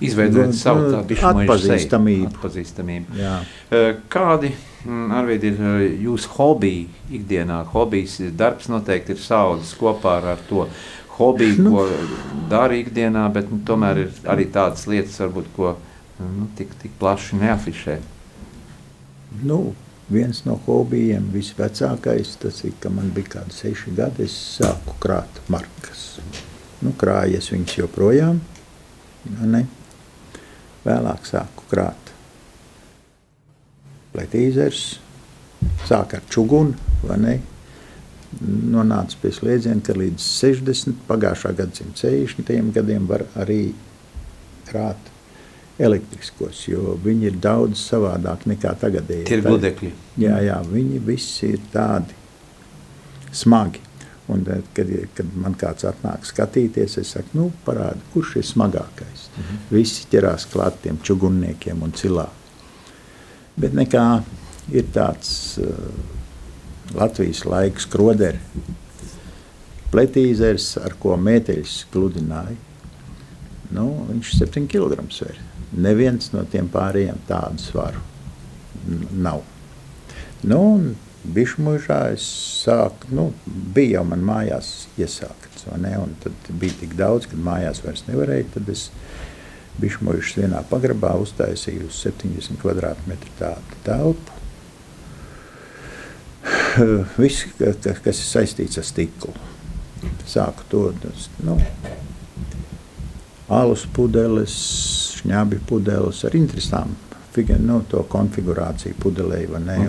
Izveidojot 0.02 0.48
Nu, 0.50 0.54
savu 0.58 0.82
nu, 0.88 0.92
tādu 0.96 1.18
atpazīstamību. 1.30 2.32
atpazīstamību. 2.32 3.18
Jā. 3.20 3.36
Eh, 3.72 3.92
Kādi 4.10 4.50
mm, 4.86 5.12
arvien 5.14 5.44
ir 5.52 5.60
eh, 5.62 5.84
jūsu 6.08 6.32
hobiji 6.38 6.88
ikdienā? 7.20 7.60
Hobijs, 7.74 8.18
darbs 8.38 8.68
noteikti 8.72 9.14
ir 9.14 9.22
saudzes 9.22 9.76
kopā 9.78 10.18
ar, 10.24 10.42
to 10.50 10.66
hobiju, 11.18 11.62
Nu. 11.62 11.76
ko 11.76 11.86
dara 12.50 12.74
ikdienā, 12.80 13.28
bet 13.34 13.52
nu, 13.52 13.60
tomēr 13.68 14.06
ir 14.08 14.12
arī 14.26 14.48
tādas 14.50 14.88
lietas, 14.90 15.20
varbūt, 15.22 15.52
ko 15.56 15.76
nu, 16.20 16.48
tik, 16.58 16.74
tik 16.82 16.92
plaši 17.00 17.38
neafišē. 17.42 18.00
Nu, 19.44 19.74
viens 20.12 20.42
no 20.46 20.58
hobijiem, 20.66 21.30
visvecākais, 21.34 22.34
tas 22.42 22.64
ir, 22.68 22.74
ka 22.84 22.90
man 22.90 23.12
bija 23.16 23.38
kādi 23.38 23.54
seši 23.56 23.94
gadi, 23.96 24.26
es 24.26 24.34
sāku 24.58 24.98
krāt 25.04 25.40
markas. 25.52 26.08
Nu, 26.82 26.92
krājies 26.98 27.52
viņas 27.54 27.78
joprojām, 27.84 28.42
ne? 29.46 29.66
Vēlāk 30.86 31.28
sāku 31.30 31.67
krāt 31.72 32.12
pletīzers, 34.12 35.00
sāk 35.88 36.17
ar 36.17 36.26
čugunu, 36.32 36.76
vai 37.06 37.17
ne? 37.22 37.38
Nonāca 38.41 39.17
pie 39.20 39.34
slēdziena, 39.36 39.84
ka 39.84 39.96
līdz 39.98 40.24
60 40.24 41.06
pagājušā 41.08 41.52
gadsimta 41.58 42.08
60 42.08 42.72
gadiem 42.76 43.08
var 43.10 43.26
arī 43.39 43.74
krāt 44.70 45.10
elektriskos, 45.82 46.63
jo 46.70 46.96
viņi 47.04 47.28
ir 47.32 47.38
daudz 47.44 47.82
savādāk 47.89 48.46
nekā 48.48 48.74
tagadēji. 48.80 49.26
Tie 49.28 49.39
ir 49.39 49.46
gludekļi. 49.46 49.91
Jā, 50.22 50.39
jā, 50.46 50.60
viņi 50.67 51.02
visi 51.04 51.54
ir 51.56 51.63
tādi 51.74 52.15
smagi. 53.36 53.82
Un, 54.32 54.44
tad, 54.48 54.67
kad, 54.76 54.91
kad 55.17 55.32
man 55.36 55.56
kāds 55.60 55.84
atnāk 55.88 56.24
skatīties, 56.28 56.98
es 57.02 57.13
saku, 57.15 57.36
nu, 57.36 57.48
parādi, 57.65 58.00
kurš 58.13 58.38
ir 58.39 58.46
smagākais. 58.48 59.28
Mm 59.28 59.44
-hmm. 59.44 59.58
Visi 59.70 60.06
ķerās 60.12 60.48
klāt 60.54 60.82
tiem 60.84 61.00
čugunniekiem 61.04 61.84
un 61.84 61.91
cilā. 61.91 62.28
Bet 63.58 63.74
nekā 63.74 64.22
ir 64.72 64.86
tāds 64.94 65.58
uh, 65.60 65.67
Latvijas 66.96 67.46
laiks 67.46 67.86
kroderi, 67.86 68.39
pletīzers, 69.91 70.78
ar 70.86 70.96
ko 71.00 71.17
mēteļus 71.17 71.86
gludināja. 71.94 72.56
Nu, 73.72 74.06
viņš 74.10 74.34
7 74.39 74.67
kg. 74.67 75.04
Neviens 75.72 76.32
no 76.34 76.44
tiem 76.44 76.67
pārējiem 76.72 77.20
tādu 77.28 77.58
svaru 77.63 78.00
nav. 79.12 79.41
Nu, 80.44 80.62
Bišmužā 81.22 82.00
es 82.16 82.24
sāku, 82.66 83.12
nu, 83.14 83.28
bija 83.46 84.00
jau 84.00 84.06
man 84.10 84.24
mājās 84.26 84.72
iesākts, 84.98 85.68
ne, 85.78 85.92
un 86.02 86.16
tad 86.24 86.34
bija 86.62 86.80
tik 86.80 86.96
daudz, 86.98 87.28
kad 87.30 87.40
mājās 87.46 87.84
vairs 87.86 88.02
nevarēja, 88.08 88.48
tad 88.56 88.72
es 88.74 88.88
Bišmužas 89.82 90.34
vienā 90.40 90.64
pagrabā 90.70 91.14
uztaisīju 91.22 91.88
uz 91.88 92.00
70 92.04 92.58
kvadrātmetru 92.62 93.32
tādu 93.40 93.78
telpu. 93.86 94.40
Viss, 97.22 97.46
ka- 97.60 97.76
ka- 97.84 98.00
kas 98.04 98.20
ir 98.24 98.28
saistīts 98.32 98.82
ar 98.82 98.88
stiklu. 98.88 99.34
Sāku 100.28 100.66
to, 100.72 100.82
tas, 101.04 101.28
nu, 101.46 101.56
alus 103.52 103.86
pudeles, 103.94 104.54
šņābi 105.22 105.62
pudeles 105.70 106.24
ar 106.26 106.38
interesām 106.40 106.96
figu- 107.36 107.60
nu, 107.60 107.82
to 107.89 108.04
konfigurāciju 108.10 108.96
pudelē, 109.00 109.41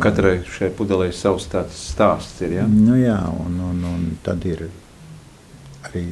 katrai 0.03 0.37
šai 0.47 0.71
pudelē 0.79 1.11
savs 1.13 1.47
tāds 1.53 1.79
stāsts. 1.93 2.41
Ir, 2.47 2.53
ja? 2.61 2.67
Nu, 2.69 2.95
jā, 3.01 3.19
un, 3.47 3.59
un, 3.71 3.85
un 3.95 4.05
tad 4.23 4.45
ir 4.47 4.69
arī 5.89 6.07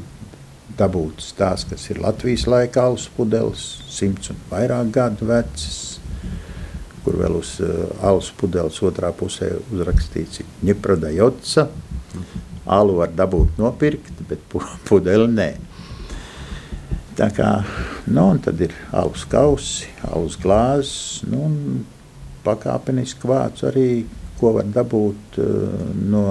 dabūts 0.78 1.32
tās, 1.36 1.64
kas 1.68 1.88
ir 1.90 1.98
Latvijas 2.00 2.46
laika 2.46 2.84
alus 2.88 3.08
pudeles, 3.16 3.64
simts 3.90 4.30
un 4.32 4.36
vairāk 4.50 4.90
gadu 4.94 5.26
vecas, 5.28 5.98
kur 7.04 7.16
vēl 7.16 7.38
uz 7.40 7.56
uh, 7.64 7.88
alus 8.06 8.30
pudeles 8.36 8.76
otrā 8.84 9.10
pusē 9.16 9.50
uzrakstīts 9.72 10.42
Ņepradajotsa. 10.64 11.66
Alu 12.70 12.98
var 13.00 13.10
dabūt 13.16 13.56
nopirkt, 13.58 14.12
bet 14.28 14.42
pu- 14.52 14.62
pudeli 14.88 15.26
nē. 15.32 15.50
Tā 17.20 17.26
kā, 17.36 17.48
nu, 18.08 18.24
tad 18.40 18.60
ir 18.64 18.72
alus 18.96 19.26
kausi, 19.28 19.90
alus 20.08 20.38
glāzes, 20.40 21.20
nu, 21.28 21.42
un 21.50 21.82
pakāpeniski 22.46 23.28
vāc 23.28 23.60
arī, 23.68 24.06
ko 24.40 24.54
var 24.56 24.70
dabūt 24.72 25.36
uh, 25.42 25.82
no 26.00 26.24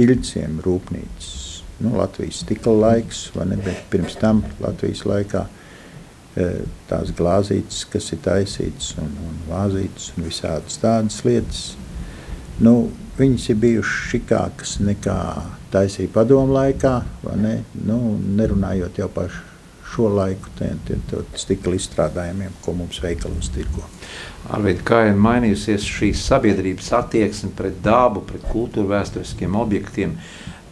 Ilciem 0.00 0.62
rūpnīcas. 0.64 1.34
Nu, 1.84 1.92
Latvijas 1.96 2.40
stikla 2.40 2.72
laiks, 2.72 3.26
vai 3.36 3.50
ne, 3.50 3.58
bet 3.60 3.82
pirms 3.92 4.16
tam 4.20 4.42
Latvijas 4.64 5.02
laikā 5.08 5.42
eh, 5.44 6.62
tās 6.88 7.12
glāzītes, 7.16 7.82
kas 7.92 8.08
ir 8.16 8.20
taisītas 8.24 8.94
un, 9.00 9.10
un 9.24 9.42
vāzītas 9.48 10.10
un 10.14 10.24
visādas 10.24 10.78
tādas 10.80 11.18
lietas. 11.24 11.66
Nu, 12.64 12.90
viņas 13.18 13.50
ir 13.52 13.60
bijušas 13.60 14.08
šikākas 14.12 14.78
nekā 14.84 15.18
taisīja 15.72 16.12
padomu 16.16 16.56
laikā, 16.56 16.94
vai 17.24 17.36
ne? 17.40 17.54
Nu, 17.84 18.00
nerunājot 18.40 19.00
jau 19.00 19.10
par 19.12 19.36
šo 19.92 20.08
laiku 20.12 20.50
tiem, 20.58 20.78
tiem, 20.86 21.02
tiem 21.10 21.26
stikla 21.38 21.76
izstrādājumiem, 21.76 22.54
ko 22.64 22.74
mums 22.76 22.98
veikalos 23.02 23.50
tirgo. 23.54 23.84
Arvīt, 24.52 24.82
kā 24.86 25.06
ir 25.08 25.18
mainījusies 25.18 25.86
šī 25.88 26.12
sabiedrības 26.16 26.92
attieksme 27.00 27.52
pret 27.56 27.78
dabu, 27.84 28.22
pret 28.26 28.44
kultūra 28.50 28.96
vēsturiskiem 28.96 29.56
objektiem, 29.58 30.16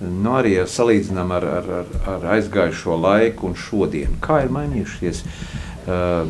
nu, 0.02 0.34
arī 0.36 0.56
salīdzinām 0.68 1.32
ar, 1.34 1.46
ar, 1.58 1.70
ar, 1.80 1.92
ar 2.14 2.26
aizgājušo 2.36 2.98
laiku 3.00 3.48
un 3.50 3.58
šodienu. 3.58 4.18
Kā 4.24 4.42
ir 4.44 4.52
mainījušies, 4.54 5.22
uh, 5.24 6.26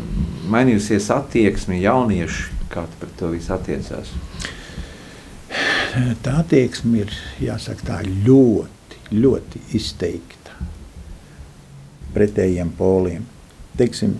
mainījusies 0.52 1.10
attieksme 1.14 1.80
jaunieši, 1.82 2.48
kā 2.72 2.86
pret 3.00 3.16
to 3.20 3.32
visu 3.34 3.54
attiecās? 3.56 4.14
Tā 6.24 6.38
attieksme 6.40 7.04
ir 7.04 7.12
jāsaka, 7.42 7.86
tā 7.86 8.00
ļoti, 8.06 9.04
ļoti 9.14 9.66
izteikta 9.78 10.43
pretējiem 12.14 12.70
poliem. 12.78 13.24
Teiksim, 13.78 14.16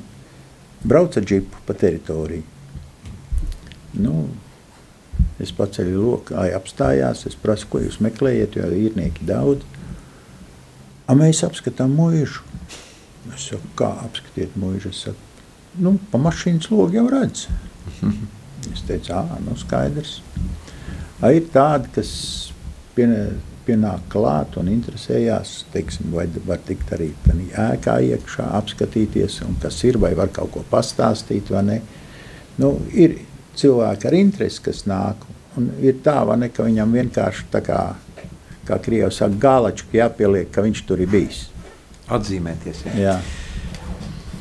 brauc 0.85 1.17
ar 1.19 1.27
džipu 1.27 1.63
pa 1.67 1.77
teritoriju. 1.79 2.43
Nu, 3.95 4.15
es 5.43 5.53
paceļu 5.55 6.01
loku, 6.03 6.35
ai 6.39 6.51
apstājās, 6.57 7.25
es 7.31 7.39
prasu, 7.39 7.69
ko 7.71 7.83
jūs 7.85 8.01
meklējat, 8.03 8.59
jo 8.59 8.71
īrnieki 8.75 9.27
daudz. 9.29 9.63
A 11.07 11.15
mēs 11.19 11.45
apskatām 11.47 11.95
mūžu. 11.95 12.43
Es 13.35 13.47
saku, 13.51 13.71
kā 13.79 13.91
apskatiet 14.05 14.57
mūžu? 14.61 14.91
Es 14.91 15.05
saku, 15.07 15.31
nu, 15.85 15.97
pa 16.11 16.21
mašīnas 16.23 16.71
logu 16.73 16.99
jau 16.99 17.07
redz. 17.13 17.47
Es 18.73 18.81
teicu, 18.89 19.13
ā, 19.13 19.39
nu 19.45 19.57
skaidrs. 19.61 20.19
A, 21.21 21.31
ir 21.37 21.47
tādi, 21.53 21.91
kas 21.95 22.11
pie, 22.97 23.07
pienāk 23.67 24.07
klāt 24.13 24.57
un 24.61 24.69
interesējās, 24.73 25.65
teiksim, 25.73 26.13
vai 26.15 26.27
var 26.47 26.63
tikt 26.67 26.93
arī 26.97 27.11
tādā 27.25 27.71
ēkā 27.75 27.99
iekšā, 28.11 28.49
apskatīties, 28.61 29.41
un 29.47 29.57
kas 29.63 29.81
ir, 29.89 29.99
vai 30.03 30.15
var 30.19 30.33
kaut 30.35 30.53
ko 30.55 30.65
pastāstīt, 30.71 31.53
vai 31.55 31.63
ne. 31.69 31.79
Nu, 32.61 32.77
ir 32.93 33.19
cilvēki 33.59 34.09
ar 34.11 34.19
interesi, 34.19 34.63
kas 34.65 34.85
nāk, 34.91 35.25
un 35.59 35.71
ir 35.83 35.99
tā, 36.05 36.21
ne, 36.39 36.51
ka 36.53 36.67
viņam 36.67 36.95
vienkārši 36.99 37.49
tā 37.53 37.63
kā, 37.65 37.81
kā 38.69 38.79
Krievs 38.83 39.21
saka, 39.23 39.41
gālačku 39.41 39.97
jāpieliek, 39.99 40.51
ka 40.55 40.65
viņš 40.65 40.85
tur 40.89 41.03
ir 41.03 41.11
bijis. 41.11 41.47
Atzīmēties. 42.13 42.85
Ja? 42.91 42.95
Jā. 43.01 43.17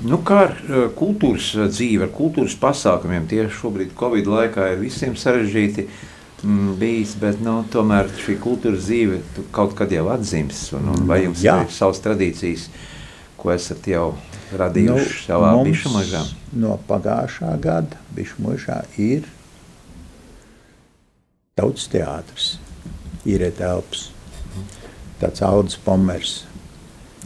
Nu, 0.03 0.19
kā 0.25 0.41
ar 0.49 0.57
uh, 0.67 0.87
kultūras 0.97 1.53
uh, 1.55 1.69
dzīvi, 1.71 2.01
ar 2.03 2.11
kultūras 2.11 2.57
pasākumiem, 2.59 3.27
tie 3.31 3.45
šobrīd 3.47 3.93
Covid 3.99 4.27
laikā 4.27 4.73
ir 4.73 4.81
visiem 4.81 5.15
sarežģīti 5.19 5.87
mm, 6.43 6.73
bijis, 6.79 7.15
bet 7.19 7.41
nu, 7.43 7.57
tomēr 7.73 8.11
šī 8.23 8.37
kultūras 8.43 8.85
dzīve 8.87 9.21
kaut 9.55 9.75
kad 9.77 9.91
jau 9.93 10.05
atzīmes. 10.13 10.65
Un, 10.77 10.91
un 10.93 11.07
vai 11.09 11.23
jums 11.23 11.43
Jā. 11.43 11.61
ir 11.63 11.73
savas 11.73 12.01
tradīcijas, 12.03 12.67
ko 13.39 13.53
esat 13.55 13.87
jau 13.89 14.11
radījuši 14.59 15.13
nu, 15.13 15.21
savā 15.25 15.53
bišu 15.65 15.93
mažā? 15.93 16.23
No 16.53 16.77
pagājušā 16.89 17.55
gada 17.63 17.99
bišmužā 18.15 18.83
ir 19.01 19.27
tautas 21.57 21.87
teātris, 21.89 22.47
ir 23.29 23.45
telps, 23.57 24.09
tāds 25.21 25.43
Audis 25.45 25.77
Pomers. 25.81 26.41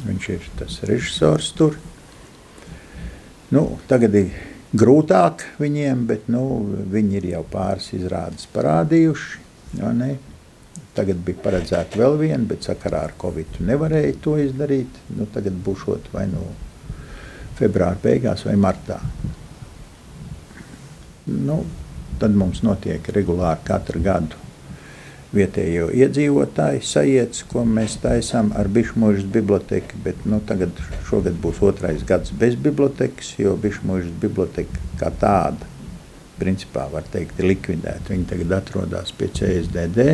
Viņš 0.06 0.28
ir 0.30 0.44
tas 0.60 0.82
režisors 0.86 1.50
tur. 1.58 1.78
Nu, 3.50 3.80
tagad 3.90 4.14
ir 4.20 4.30
grūtāk 4.78 5.44
viņiem, 5.62 6.06
bet 6.10 6.30
nu, 6.32 6.44
viņi 6.94 7.20
ir 7.20 7.30
jau 7.34 7.44
pāris 7.52 7.92
izrādes 7.98 8.48
parādījuši. 8.54 9.44
Tagad 10.98 11.20
bija 11.26 11.44
paredzēta 11.44 12.00
vēl 12.00 12.18
viena, 12.18 12.44
bet 12.50 12.66
sakarā 12.66 13.04
ar 13.06 13.14
Covid 13.22 13.60
nevarēja 13.62 14.16
to 14.24 14.38
izdarīt. 14.42 14.98
Nu, 15.14 15.28
tagad 15.34 15.60
būs 15.66 15.86
vai 16.14 16.26
nu 16.32 16.42
februāra 17.60 17.98
beigās 18.02 18.46
vai 18.46 18.56
martā. 18.56 19.00
nu, 21.28 21.64
tad 22.20 22.36
mums 22.36 22.64
notiek 22.64 23.10
regulāri 23.14 23.66
katru 23.68 24.02
gadu 24.02 24.47
vietējo 25.36 25.90
iedzīvotāju 25.92 26.84
sajietas, 26.88 27.44
ko 27.52 27.66
mēs 27.68 27.98
taisām 28.04 28.54
ar 28.56 28.70
Bišmužas 28.72 29.28
biblioteku, 29.32 30.00
bet 30.06 30.24
nu, 30.30 30.40
tagad 30.48 30.78
šogad 31.10 31.36
būs 31.44 31.60
otrais 31.68 32.06
gads 32.08 32.32
bez 32.32 32.56
bibliotekas, 32.56 33.34
jo 33.40 33.56
Bišmužas 33.60 34.14
biblioteka 34.22 34.86
kā 35.02 35.12
tāda, 35.20 35.68
principā 36.40 36.88
var 36.92 37.08
teikt, 37.12 37.40
ir 37.42 37.52
likvidēta. 37.52 38.14
Viņi 38.14 38.30
tagad 38.30 38.56
atrodas 38.62 39.12
pie 39.18 39.30
CSDD, 39.34 40.08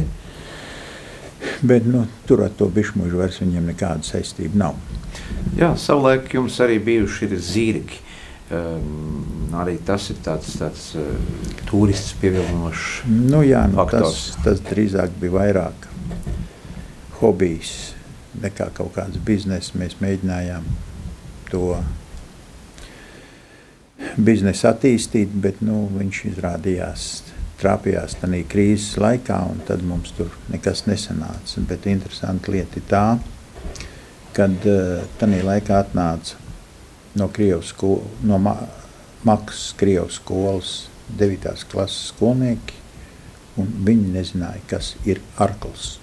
bet 1.61 1.85
nu, 1.85 2.07
tur 2.27 2.45
ar 2.47 2.55
to 2.57 2.69
Bišmužu 2.73 3.21
vairs 3.21 3.41
viņiem 3.43 3.69
nekāda 3.73 4.07
saistība 4.07 4.65
nav. 4.65 4.79
Jā, 5.59 5.75
savulaik 5.77 6.31
jums 6.33 6.57
arī 6.63 6.79
bijuši 6.81 7.29
zīriki. 7.37 8.01
Um, 8.53 9.53
arī 9.57 9.77
tas 9.85 10.09
ir 10.13 10.19
tāds, 10.25 10.51
tāds 10.59 10.85
uh, 10.99 11.07
turists 11.69 12.13
pievilinošs 12.21 13.03
Nu, 13.09 13.41
jā, 13.45 13.63
nu, 13.69 13.79
faktors. 13.81 14.33
tas, 14.35 14.43
tas 14.45 14.63
drīzāk 14.67 15.15
bija 15.21 15.37
vairāk 15.37 15.87
hobijs 17.21 17.93
nekā 18.43 18.69
kaut 18.77 18.93
kāds 18.97 19.21
bizness. 19.25 19.73
Mēs 19.77 19.97
mēģinājām 20.01 20.65
to 21.51 21.77
biznesu 24.17 24.67
attīstīt, 24.69 25.33
bet 25.33 25.61
nu, 25.65 25.85
viņš 25.93 26.23
izrādījās 26.33 27.07
trāpījās 27.61 28.17
tajā 28.19 28.43
krīzes 28.51 28.97
laikā, 28.99 29.39
un 29.53 29.61
tad 29.67 29.85
mums 29.87 30.11
tur 30.17 30.33
nekas 30.51 30.85
nesanāca. 30.89 31.63
Bet 31.69 31.87
interesanti 31.87 32.57
lieta 32.57 32.81
ir 32.81 32.87
tā, 32.89 33.05
kad 34.35 34.69
uh, 34.69 35.03
tajā 35.21 35.43
laikā 35.47 35.79
atnāca 35.85 36.42
no 37.15 37.29
skolas, 37.61 37.73
no 38.23 38.37
Ma 38.37 38.55
Maksas 39.23 39.73
Krievijas 39.77 40.19
skolas 40.19 40.87
9. 41.17 41.65
klases 41.71 42.09
skolnieki, 42.11 42.73
un 43.55 43.69
viņi 43.85 44.09
nezināja, 44.17 44.59
kas 44.67 44.95
ir 45.05 45.21
arkls. 45.39 45.99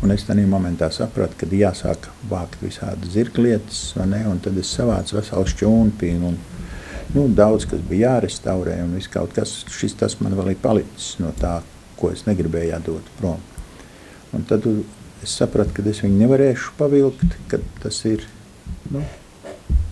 Un 0.00 0.14
es 0.14 0.24
tajā 0.24 0.46
momentā 0.48 0.88
sapratu, 0.94 1.36
ka 1.36 1.48
jāsāk 1.50 2.08
vākt 2.30 2.62
visādas 2.62 3.12
zirglietas, 3.12 3.80
ne, 3.98 4.22
un 4.30 4.40
tad 4.40 4.56
es 4.60 4.70
savācu 4.72 5.18
veselu 5.18 5.52
šķūnu 5.52 5.96
pīnu, 6.00 6.30
un 6.30 6.38
nu, 7.16 7.26
daudz 7.34 7.66
kas 7.68 7.82
bija 7.90 8.14
jārestaurē, 8.14 8.78
un 8.84 8.94
viss 8.96 9.10
kaut 9.10 9.34
kas, 9.36 9.58
šis 9.68 9.98
tas 10.00 10.16
man 10.22 10.36
vēl 10.38 10.54
ir 10.54 10.60
palicis 10.62 11.16
no 11.20 11.34
tā, 11.36 11.58
ko 12.00 12.12
es 12.14 12.24
negribēju 12.28 12.76
atdot 12.78 13.14
prom. 13.18 13.42
Un 14.32 14.46
tad 14.48 14.64
es 14.70 15.34
sapratu, 15.34 15.74
ka 15.76 15.84
es 15.90 16.04
viņu 16.04 16.22
nevarēšu 16.22 16.76
pavilkt, 16.78 17.36
ka 17.50 17.60
tas 17.82 17.98
ir, 18.08 18.24
nu, 18.94 19.02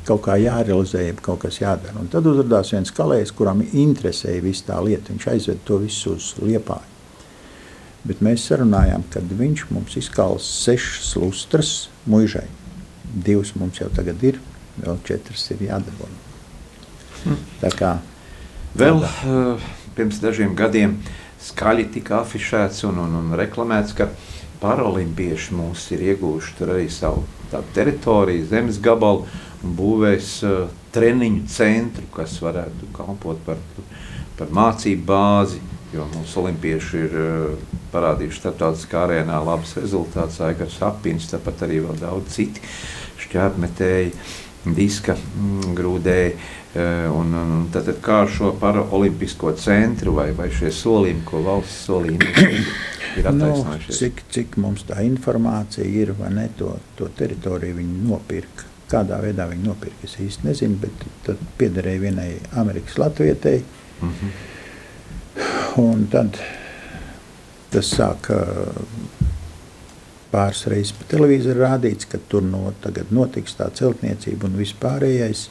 kaut 0.08 0.24
kā 0.26 0.38
jārealizē, 0.40 1.04
kaut 1.24 1.42
kas 1.44 1.60
jādara. 1.60 1.96
Un 2.00 2.10
tad 2.12 2.26
uzrādījās 2.28 2.74
viens 2.74 2.94
kalējs, 2.94 3.34
kuram 3.36 3.62
interesēja 3.66 4.44
viss 4.44 4.66
tā 4.66 4.78
lieta. 4.84 5.12
Viņš 5.12 5.28
aizved 5.34 5.64
to 5.68 5.80
visu 5.84 6.16
uz 6.16 6.32
liepāju. 6.42 6.96
Bet 8.08 8.22
mēs 8.24 8.46
sarunājām, 8.48 9.04
ka 9.12 9.20
viņš 9.20 9.66
mums 9.74 9.98
izkals 10.00 10.46
sešas 10.64 11.16
lustras 11.20 11.72
muižai. 12.08 12.46
Divas 13.08 13.54
mums 13.58 13.80
jau 13.82 13.88
tagad 13.92 14.22
ir, 14.24 14.38
vēl 14.80 15.00
četras 15.04 15.48
ir 15.52 15.66
jādara. 15.68 16.12
Tā 17.60 17.72
kā 17.74 17.98
Vēl 18.78 19.00
uh, 19.02 19.68
pirms 19.96 20.20
dažiem 20.20 20.52
gadiem 20.54 20.98
skaļi 21.42 21.88
tika 21.96 22.20
afišēts 22.20 22.84
un, 22.86 23.00
un, 23.02 23.14
un 23.16 23.32
reklamēts, 23.38 23.94
ka 23.96 24.10
paralimpieši 24.60 25.56
mūs 25.56 25.86
ir 25.96 26.04
tur 26.58 26.74
arī 26.74 26.88
savu 26.90 27.24
teritoriju, 27.74 28.46
zemes 28.50 28.80
gabalu 28.82 29.24
būvēs 29.62 30.34
uh, 30.46 30.68
treniņu 30.94 31.46
centru, 31.50 32.06
kas 32.14 32.36
varētu 32.42 32.90
kalpot 32.96 33.40
par, 33.46 33.58
par 34.38 34.52
mācību 34.54 35.06
bāzi, 35.08 35.62
jo 35.94 36.06
mūsu 36.12 36.42
olimpieši 36.42 37.00
ir 37.06 37.16
uh, 37.18 37.78
parādījuši 37.92 38.42
starptautiskā 38.42 39.06
arēnā 39.06 39.40
labus 39.44 39.74
rezultātus, 39.80 40.40
Aikars 40.44 40.78
Apins, 40.86 41.30
tāpat 41.32 41.66
arī 41.66 41.82
vēl 41.86 41.98
daudz 42.02 42.36
citi 42.36 42.62
šķēpmetēji, 43.24 44.14
diska 44.76 45.16
mm, 45.16 45.74
grūdēji. 45.78 46.38
Un, 46.78 47.32
un, 47.32 47.52
tad, 47.72 47.88
kā 48.04 48.20
šo 48.30 48.50
paraolimpisko 48.60 49.54
centru 49.58 50.12
vai, 50.18 50.28
vai 50.36 50.50
šie 50.52 50.68
solījumi, 50.76 51.24
ko 51.26 51.40
valsts 51.42 51.88
solījumi 51.88 52.28
ir, 52.44 53.24
nu, 53.24 53.24
attaisnojušies? 53.32 53.98
cik, 53.98 54.20
cik 54.36 54.58
mums 54.60 54.84
tā 54.86 55.00
informācija 55.06 55.88
ir, 55.88 56.12
vai 56.20 56.28
ne, 56.36 56.44
to, 56.60 56.76
to 57.00 57.08
teritoriju 57.18 57.80
viņi 57.80 58.02
nopirka. 58.04 58.67
Kādā 58.88 59.18
veidā 59.20 59.44
viņi 59.50 59.66
nopirka, 59.66 60.06
es 60.08 60.16
īsti 60.22 60.48
nezinu, 60.48 60.78
bet 60.80 61.02
tad 61.26 61.40
piederēja 61.60 62.00
vienai 62.06 62.30
Amerikas 62.56 62.96
Latvietei. 63.00 63.62
Mhm. 64.00 64.30
Un 65.78 66.06
tad 66.10 66.38
tas 67.70 67.90
sāka 67.92 68.38
pāris 70.32 70.64
reizes 70.68 70.94
pa 70.96 71.06
televizoru 71.12 71.64
rādīts, 71.64 72.08
ka 72.08 72.20
tur 72.30 72.44
no, 72.44 72.72
tagad 72.82 73.12
notiks 73.14 73.56
tā 73.58 73.68
celtniecība 73.74 74.48
un 74.48 74.56
vispārējais. 74.60 75.46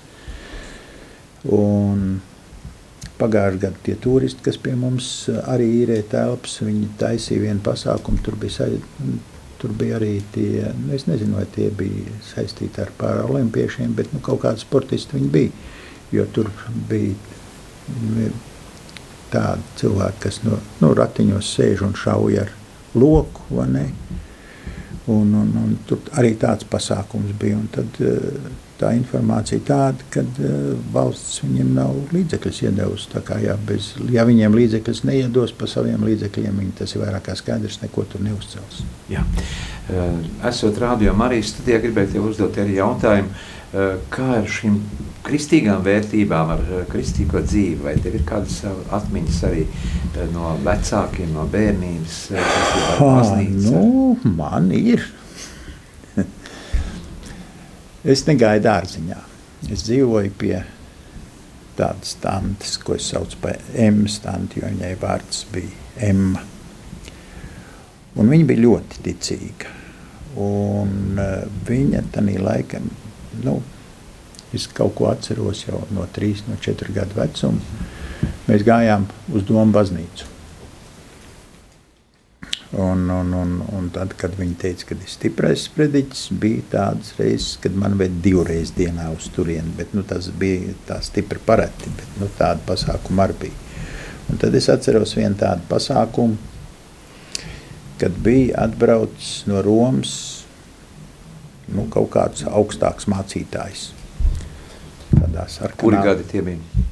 Un 1.54 2.20
pagājušajā 3.18 3.62
gadā 3.62 3.84
tie 3.86 3.96
turisti, 4.02 4.44
kas 4.46 4.60
pie 4.62 4.76
mums 4.78 5.08
arī 5.50 5.68
īrē 5.84 6.02
telpas, 6.12 6.60
viņi 6.62 6.92
taisīja 7.00 7.48
vienu 7.48 7.64
pasākumu. 7.66 8.22
Tur 8.26 8.38
bija, 8.42 8.68
tur 9.62 9.74
bija 9.78 9.98
arī 9.98 10.18
tie, 10.34 10.68
nu, 10.78 10.92
es 10.96 11.08
nezinu, 11.10 11.38
vai 11.40 11.46
tie 11.54 11.70
bija 11.74 12.18
saistīti 12.30 12.82
ar 12.84 12.92
paralimpiešiem, 13.00 13.96
bet 13.98 14.14
nu, 14.14 14.22
kaut 14.24 14.44
kādi 14.46 14.64
sportisti 14.64 15.18
viņi 15.18 15.32
bija. 15.34 15.74
Jo 16.14 16.28
tur 16.32 16.52
bija 16.90 17.16
nu, 18.04 18.30
tādi 19.32 19.80
cilvēki, 19.82 20.22
kas 20.24 20.40
no 20.46 20.60
nu, 20.82 20.94
ratiņos 20.96 21.50
sēž 21.58 21.84
un 21.88 21.98
šauj 21.98 22.40
ar 22.46 22.54
loku. 22.96 23.48
Un, 25.08 25.34
un, 25.42 25.52
un 25.64 25.76
tur 25.88 26.02
arī 26.20 26.34
tāds 26.40 26.68
pasākums 26.68 27.36
bija. 27.40 27.60
Un 27.60 27.68
tad, 27.74 28.00
eh, 28.04 28.67
tā 28.80 28.92
informācija 28.98 29.62
tāda, 29.66 30.06
ka 30.14 30.24
valsts 30.94 31.42
viņiem 31.44 31.74
nav 31.78 31.96
līdzekļus 32.14 32.62
iedevusi. 32.68 33.10
Ja, 33.44 33.58
bez, 33.68 33.92
ja 34.14 34.26
viņiem 34.28 34.56
līdzekļus 34.58 35.04
neiedos 35.08 35.54
par 35.58 35.72
saviem 35.72 36.06
līdzekļiem, 36.08 36.62
viņi 36.62 36.78
tas 36.82 36.96
ir 36.96 37.04
vairāk 37.04 37.28
kā 37.30 37.38
skaidrs, 37.38 37.82
neko 37.84 38.06
tur 38.12 38.24
neuzcels. 38.26 38.84
Jā. 39.12 39.26
Eh, 39.90 40.48
Esot 40.50 40.78
rādījumā, 40.84 41.30
arī 41.30 41.42
studijā 41.46 41.82
gribēju 41.84 42.14
tev 42.16 42.32
uzdot 42.32 42.58
arī 42.62 42.78
jautājumu, 42.78 43.30
eh, 43.74 43.94
kā 44.14 44.30
ar 44.42 44.50
šīm 44.58 44.80
kristīgām 45.28 45.84
vērtībām, 45.84 46.52
ar 46.56 46.86
kristīgo 46.92 47.42
dzīvi, 47.44 47.82
vai 47.84 47.96
tev 48.00 48.16
ir 48.16 48.26
kādas 48.28 48.62
atmiņas 48.96 49.40
arī 49.50 49.66
no 50.32 50.56
vecākiem, 50.64 51.34
no 51.34 51.48
bērnības, 51.52 52.20
baznīcu? 53.00 53.72
nu, 53.74 54.36
man 54.38 54.72
ir. 54.72 55.04
Es 58.08 58.26
negāju 58.28 58.64
dārziņā. 58.66 59.22
Es 59.74 59.84
dzīvoju 59.88 60.34
pie 60.38 60.58
tādas 61.78 62.16
tantes, 62.22 62.78
ko 62.82 62.96
es 62.98 63.08
saucu 63.12 63.40
par 63.42 63.58
M 63.74 64.06
stanti, 64.10 64.62
jo 64.62 64.70
viņai 64.70 64.94
vārds 65.02 65.44
bija 65.54 66.08
Emma. 66.10 66.44
Un 68.18 68.32
viņa 68.34 68.48
bija 68.50 68.64
ļoti 68.64 69.04
ticīga. 69.06 69.74
Un 70.42 71.20
uh, 71.22 71.44
viņa 71.68 72.04
tajā 72.14 72.42
laikā, 72.46 72.82
nu, 73.44 73.58
es 74.54 74.68
kaut 74.78 74.96
ko 74.98 75.10
atceros 75.12 75.66
jau 75.66 75.84
no 75.94 76.06
3, 76.14 76.48
no 76.50 76.58
4 76.62 76.96
gadu 76.96 77.18
vecuma. 77.18 77.86
Mēs 78.48 78.66
gājām 78.66 79.06
uz 79.34 79.46
Domu 79.46 79.74
baznīcu. 79.76 80.37
Un, 82.72 83.10
un, 83.10 83.30
un, 83.34 83.52
un 83.78 83.86
tad, 83.96 84.12
kad 84.20 84.34
viņi 84.36 84.58
teica, 84.60 84.90
ka 84.90 84.96
ir 84.98 85.08
stiprais 85.08 85.62
sprediķis, 85.70 86.26
bija 86.42 86.66
tādas 86.74 87.14
reizes, 87.16 87.54
kad 87.64 87.78
man 87.80 87.96
vajag 88.00 88.18
divreiz 88.26 88.74
dienā 88.76 89.08
uz 89.16 89.30
turieni. 89.32 89.72
Bet, 89.78 89.94
nu, 89.96 90.04
tas 90.08 90.28
bija 90.36 90.76
tā 90.90 91.00
stipri 91.06 91.40
pareti, 91.40 91.88
bet 91.96 92.20
nu, 92.20 92.28
tāda 92.40 92.60
pasākuma 92.68 93.24
arī 93.24 93.38
bija. 93.46 93.64
Un 94.28 94.42
tad 94.42 94.56
es 94.60 94.68
atceros 94.68 95.16
vienu 95.16 95.40
tādu 95.40 95.64
pasākumu, 95.70 96.36
kad 98.02 98.18
bija 98.26 98.66
atbraucis 98.66 99.46
no 99.48 99.62
Romas 99.64 100.18
nu, 101.72 101.88
kaut 101.92 102.12
kāds 102.14 102.44
augstāks 102.48 103.08
mācītājs. 103.12 103.92
Kuri 105.80 106.04
gadi 106.04 106.28
tie 106.28 106.44
bija? 106.44 106.84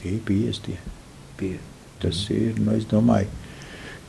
Tie 0.00 0.16
bija 0.16 0.56
50. 0.56 0.96
Pie. 1.40 1.58
Tas 2.00 2.16
ir, 2.32 2.56
nu, 2.60 2.72
es 2.76 2.86
domāju, 2.88 3.28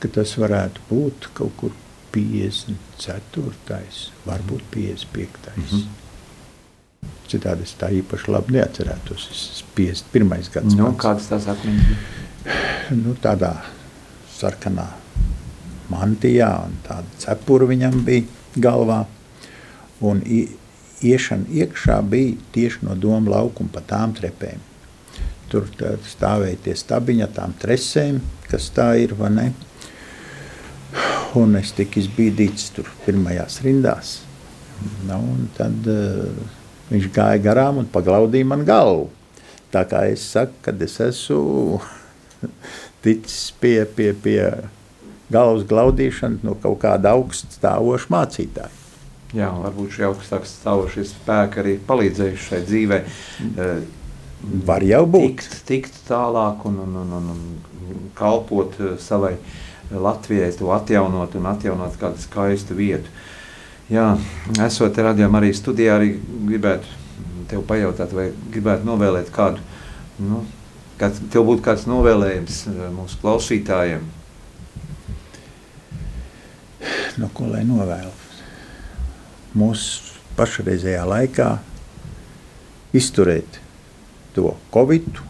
ka 0.02 0.10
tas 0.18 0.34
varētu 0.40 0.86
būt 0.90 1.28
kaut 1.38 1.54
kur 1.60 1.74
54. 2.12 3.80
varbūt 4.26 4.62
55. 4.74 5.52
Mm 5.56 5.64
-hmm. 5.70 5.84
Citādi 7.28 7.62
es 7.62 7.74
tā 7.80 7.88
īpaši 7.90 8.30
labi 8.30 8.52
neatcerētos. 8.58 9.28
Es 9.30 9.40
esmu 9.52 9.68
51. 9.76 10.50
gads. 10.54 10.74
Nu, 10.74 10.92
kādas 10.98 11.28
tās 11.28 11.46
atmiņas 11.48 11.86
bija? 11.86 11.98
nu, 13.04 13.14
tādā 13.22 13.54
sarkanā 14.38 14.86
mantijā, 15.88 16.64
un 16.66 16.76
tāda 16.88 17.06
cepura 17.18 17.66
viņam 17.66 18.04
bija 18.04 18.22
galvā. 18.56 19.04
Un 20.00 20.22
iešana 21.02 21.44
iekšā 21.50 22.02
bija 22.02 22.36
tieši 22.52 22.78
no 22.82 22.94
doma 22.94 23.30
laukuma 23.30 23.70
pa 23.72 23.80
tām 23.80 24.14
trepēm. 24.14 24.58
tur 25.52 25.66
stāvēja 26.08 26.56
tie 26.64 26.72
stabiņi 26.76 27.22
ar 27.22 27.28
tām 27.28 27.52
tresēm, 27.60 28.20
kas 28.48 28.70
tā 28.72 28.94
ir, 28.96 29.12
vai 29.14 29.30
ne? 29.30 29.52
Un 31.38 31.56
es 31.56 31.72
tiku 31.72 32.02
izbīdīts 32.02 32.68
tur 32.76 32.90
pirmajās 33.06 33.62
rindās. 33.64 34.18
Nu, 35.06 35.16
un 35.16 35.46
tad 35.56 35.86
uh, 35.88 36.28
viņš 36.90 37.08
gāja 37.14 37.40
garām 37.44 37.80
un 37.80 37.88
paglaudīja 37.92 38.48
man 38.50 38.66
galvu. 38.68 39.08
Tā 39.72 39.86
kā 39.88 40.04
es 40.12 40.24
saku, 40.34 40.58
kad 40.66 40.82
es 40.84 40.98
esmu 41.00 41.80
ticis 43.04 43.48
pie, 43.62 43.78
pie, 43.88 44.10
pie 44.12 44.42
galvas 45.32 45.64
glaudīšanas 45.70 46.44
no 46.44 46.58
kaut 46.60 46.82
kāda 46.84 47.14
augststāvoša 47.16 48.12
mācītāja. 48.12 48.78
Jā, 49.32 49.48
varbūt 49.48 49.94
šie 49.96 50.04
augstākie 50.10 50.50
stāvošie 50.50 51.06
spēki 51.08 51.62
arī 51.62 51.78
palīdzējuši 51.88 52.48
šai 52.50 52.62
dzīvē. 52.68 53.02
Uh, 53.56 53.82
Var 54.42 54.82
jau 54.82 55.04
būt. 55.06 55.22
Tikt, 55.38 55.58
tikt 55.68 55.98
tālāk 56.08 56.64
un, 56.66 56.80
un, 56.82 56.96
un, 56.98 57.12
un, 57.14 57.28
un 57.30 58.06
kalpot 58.18 58.74
eh, 58.82 58.96
savai 58.98 59.36
Latvijai, 60.00 60.52
to 60.56 60.70
atjaunot 60.74 61.36
un 61.38 61.46
atjaunot 61.50 61.98
kādu 62.00 62.20
skaistu 62.22 62.76
vietu. 62.78 63.12
Jā, 63.92 64.14
esot 64.64 64.96
radījumā 64.96 65.42
arī 65.42 65.52
studijā, 65.56 65.98
arī 65.98 66.14
gribētu 66.48 67.00
tev 67.50 67.64
pajautāt, 67.68 68.14
vai 68.16 68.30
gribētu 68.52 68.88
novēlēt 68.88 69.28
kādu, 69.34 69.60
nu, 70.22 70.44
kāds, 71.00 71.20
tev 71.32 71.44
būtu 71.50 71.64
kāds 71.66 71.84
novēlējums 71.90 72.62
eh, 72.70 72.86
mūsu 72.94 73.20
klausītājiem? 73.20 74.06
No 77.20 77.28
ko 77.36 77.50
lai 77.50 77.60
novēlu? 77.68 78.14
Mūsu 79.58 80.16
pašreizējā 80.38 81.02
laikā 81.04 81.50
izturēt 82.96 83.60
to 84.32 84.54
covid, 84.72 85.20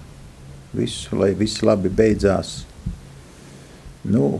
visu, 0.76 1.16
lai 1.18 1.32
viss 1.38 1.64
labi 1.66 1.90
beidzās. 1.90 2.60
Nu, 4.06 4.38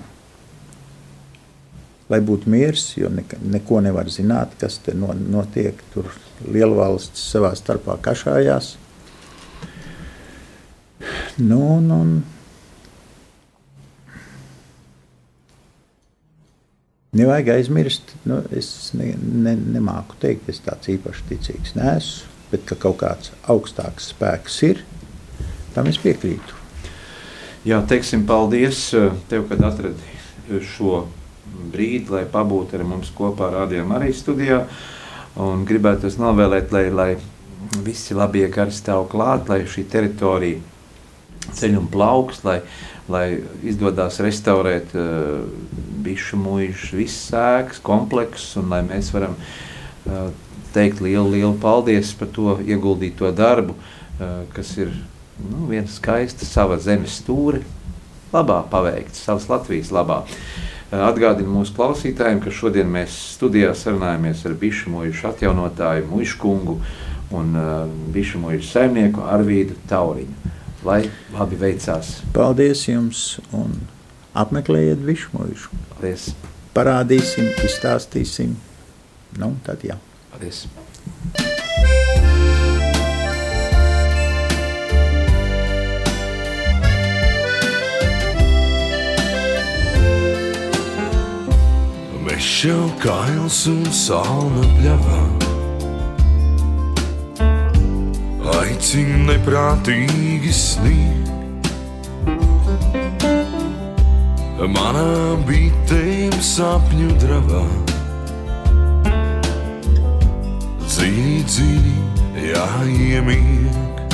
lai 2.12 2.20
būtu 2.24 2.50
miers, 2.52 2.84
jo 2.98 3.10
ne, 3.12 3.24
neko 3.54 3.80
nevar 3.84 4.10
zināt, 4.12 4.54
kas 4.60 4.78
te 4.84 4.94
no, 4.96 5.14
notiek. 5.16 5.80
Tur 5.94 6.10
lielvalstis 6.44 7.24
savā 7.32 7.54
starpā 7.58 7.96
kašājās. 8.04 8.76
Nu, 11.40 11.80
nu, 11.80 12.04
Nevajag 17.12 17.50
aizmirst, 17.52 18.14
nu, 18.24 18.38
es 18.56 18.66
ne, 18.96 19.10
ne, 19.20 19.52
nemāku 19.74 20.16
teikt, 20.22 20.46
es 20.48 20.62
tāds 20.64 20.88
īpaši 20.94 21.26
ticīgs 21.28 21.74
neesmu 21.76 22.32
bet 22.52 22.66
ka 22.68 22.76
kaut 22.76 22.98
kāds 23.00 23.32
augstāks 23.50 24.10
spēks 24.12 24.58
ir, 24.68 24.82
tam 25.72 25.88
es 25.88 25.98
piekrītu. 26.02 26.60
Jā, 27.64 27.78
teiksim, 27.88 28.26
paldies 28.28 28.90
tev, 29.30 29.46
kad 29.48 29.62
atradi 29.64 30.60
šo 30.74 31.06
brīdi, 31.72 32.12
lai 32.12 32.24
pabūtu 32.30 32.78
ar 32.78 32.84
mums 32.88 33.12
kopā 33.16 33.50
rādījumā 33.54 34.00
arī 34.00 34.12
studijā. 34.16 34.64
Un 35.42 35.64
gribētu 35.68 36.10
es 36.10 36.18
novēlēt, 36.20 36.72
lai, 36.74 36.86
lai 36.92 37.10
visi 37.84 38.16
labie 38.16 38.44
gari 38.52 38.74
stāv 38.74 39.06
klāt, 39.12 39.48
lai 39.48 39.62
šī 39.68 39.86
teritorija 39.88 40.60
ceļ 41.56 41.78
un 41.80 41.88
plauks, 41.90 42.42
lai, 42.46 42.60
lai 43.10 43.26
izdodas 43.66 44.20
restaurēt 44.22 44.92
uh, 44.94 45.42
bišu 46.04 46.38
mūžu, 46.38 46.98
visas 47.00 47.32
sēkas, 47.32 47.82
kompleksus, 47.82 48.56
un 48.60 48.70
lai 48.72 48.82
mēs 48.86 49.10
varam 49.14 49.34
uh, 49.38 50.28
teikt 50.72 51.02
lielu, 51.04 51.28
lielu 51.30 51.54
paldies 51.60 52.12
par 52.16 52.30
to 52.32 52.56
ieguldīto 52.64 53.30
darbu, 53.36 53.76
eh, 53.76 54.44
kas 54.54 54.76
ir 54.78 54.92
nu, 55.38 55.66
viena 55.68 55.88
skaista 55.88 56.48
sava 56.48 56.78
zemes 56.80 57.20
stūri, 57.20 57.62
labā 58.32 58.62
paveikts, 58.70 59.24
savas 59.26 59.48
Latvijas 59.52 59.92
labā. 59.92 60.22
Eh, 60.24 60.71
atgādinu 60.92 61.54
mūsu 61.56 61.74
klausītājiem, 61.76 62.42
ka 62.44 62.52
šodien 62.52 62.90
mēs 62.92 63.14
studijā 63.36 63.72
sarunājamies 63.76 64.44
ar 64.48 64.56
bišu 64.60 64.92
mūžu 64.92 65.30
atjaunotāju 65.30 66.08
Mušu 66.10 66.38
kungu 66.42 66.76
un 67.32 67.56
uh, 67.56 67.72
bišu 68.12 68.42
mūžu 68.42 68.66
saimnieku 68.68 69.24
Arvīdu 69.24 69.78
Tauriņu. 69.88 70.52
Lai 70.84 71.04
labi 71.32 71.56
veicās. 71.60 72.18
Paldies 72.34 72.84
jums 72.88 73.38
un 73.54 73.78
apmeklējiet 74.34 75.04
bišu 75.06 75.32
mūžu. 75.36 75.82
Paldies. 75.94 76.32
Parādīsim, 76.76 77.52
izstāstīsim. 77.68 78.56
Nu, 79.38 79.54
tad 79.64 79.84
jā. 79.86 80.00
Paldies! 80.32 80.66
Mēs 92.32 92.46
jau 92.64 92.86
kails 92.96 93.56
un 93.68 93.82
salna 93.92 94.62
pļavā. 94.78 95.16
Aicina 98.54 99.18
neprātīgi 99.26 100.52
sniegt 100.56 101.28
Manām 104.72 105.44
bitēm 105.44 106.32
sapņu 106.40 107.10
dravā. 107.20 107.60
Dziļi, 110.86 111.34
dziļi 111.52 111.96
jāiemieg. 112.48 114.06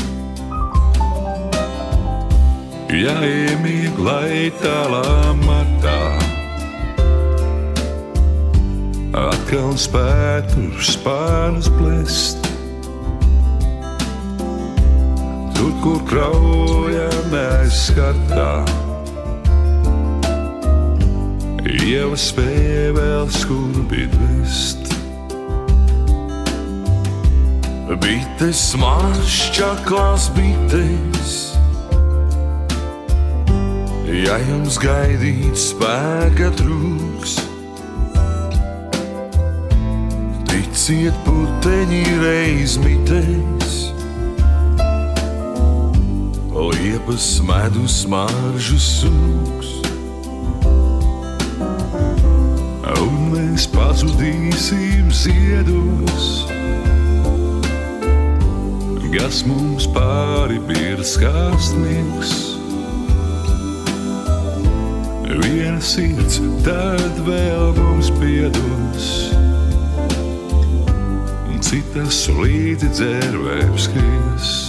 Jāiemieg, 2.98 4.02
lai 4.10 4.50
tālā 4.58 5.06
matā 5.44 6.27
atkal 9.18 9.72
spētu 9.80 10.68
spārnus 10.84 11.68
plest. 11.78 12.44
Tur, 15.56 15.72
kur 15.82 15.98
kraujam 16.06 17.34
aizskartā, 17.40 18.52
ievas 21.66 22.28
spēja 22.30 22.94
vēl 22.98 23.26
skurbi 23.34 24.06
dvest. 24.14 24.94
Bites 27.98 28.62
manas 28.78 29.40
čaklās 29.56 30.28
bites, 30.36 31.34
ja 34.06 34.38
jums 34.46 34.78
gaidīt 34.80 35.56
spēka 35.58 36.52
trūks. 36.60 37.47
Ticiet, 40.88 41.16
puteņi 41.20 41.98
reiz 42.16 42.78
mitēs, 42.80 43.72
liepas 46.48 47.26
medus 47.44 47.96
maržu 48.08 48.78
sūks. 48.80 49.74
Un 53.04 53.18
mēs 53.34 53.66
pazudīsim 53.74 55.12
ziedos 55.12 56.30
kas 59.12 59.42
mums 59.44 59.84
pāri 59.92 60.56
ir 60.72 61.04
skāstnieks. 61.04 62.32
Viena 65.36 65.84
sirds, 65.84 66.40
tad 66.64 67.20
vēl 67.28 67.76
mums 67.76 68.08
piedos, 68.16 69.12
un 71.58 71.64
citas 71.66 72.28
līdzi 72.38 72.86
dzērvēm 72.94 73.78
skries. 73.82 74.67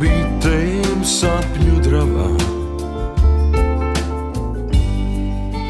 Bitēm 0.00 1.02
sapņu 1.06 1.80
dravā. 1.86 2.28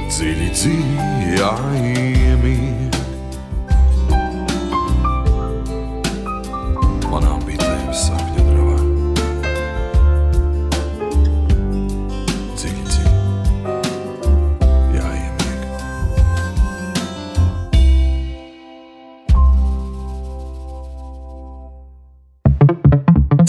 Dziļi, 0.08 0.50
dziļi 0.56 1.34
jāiemiet. 1.36 2.15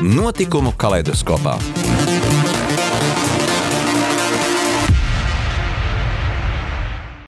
Notikumu 0.00 0.72
kaleidoskopā. 0.72 1.58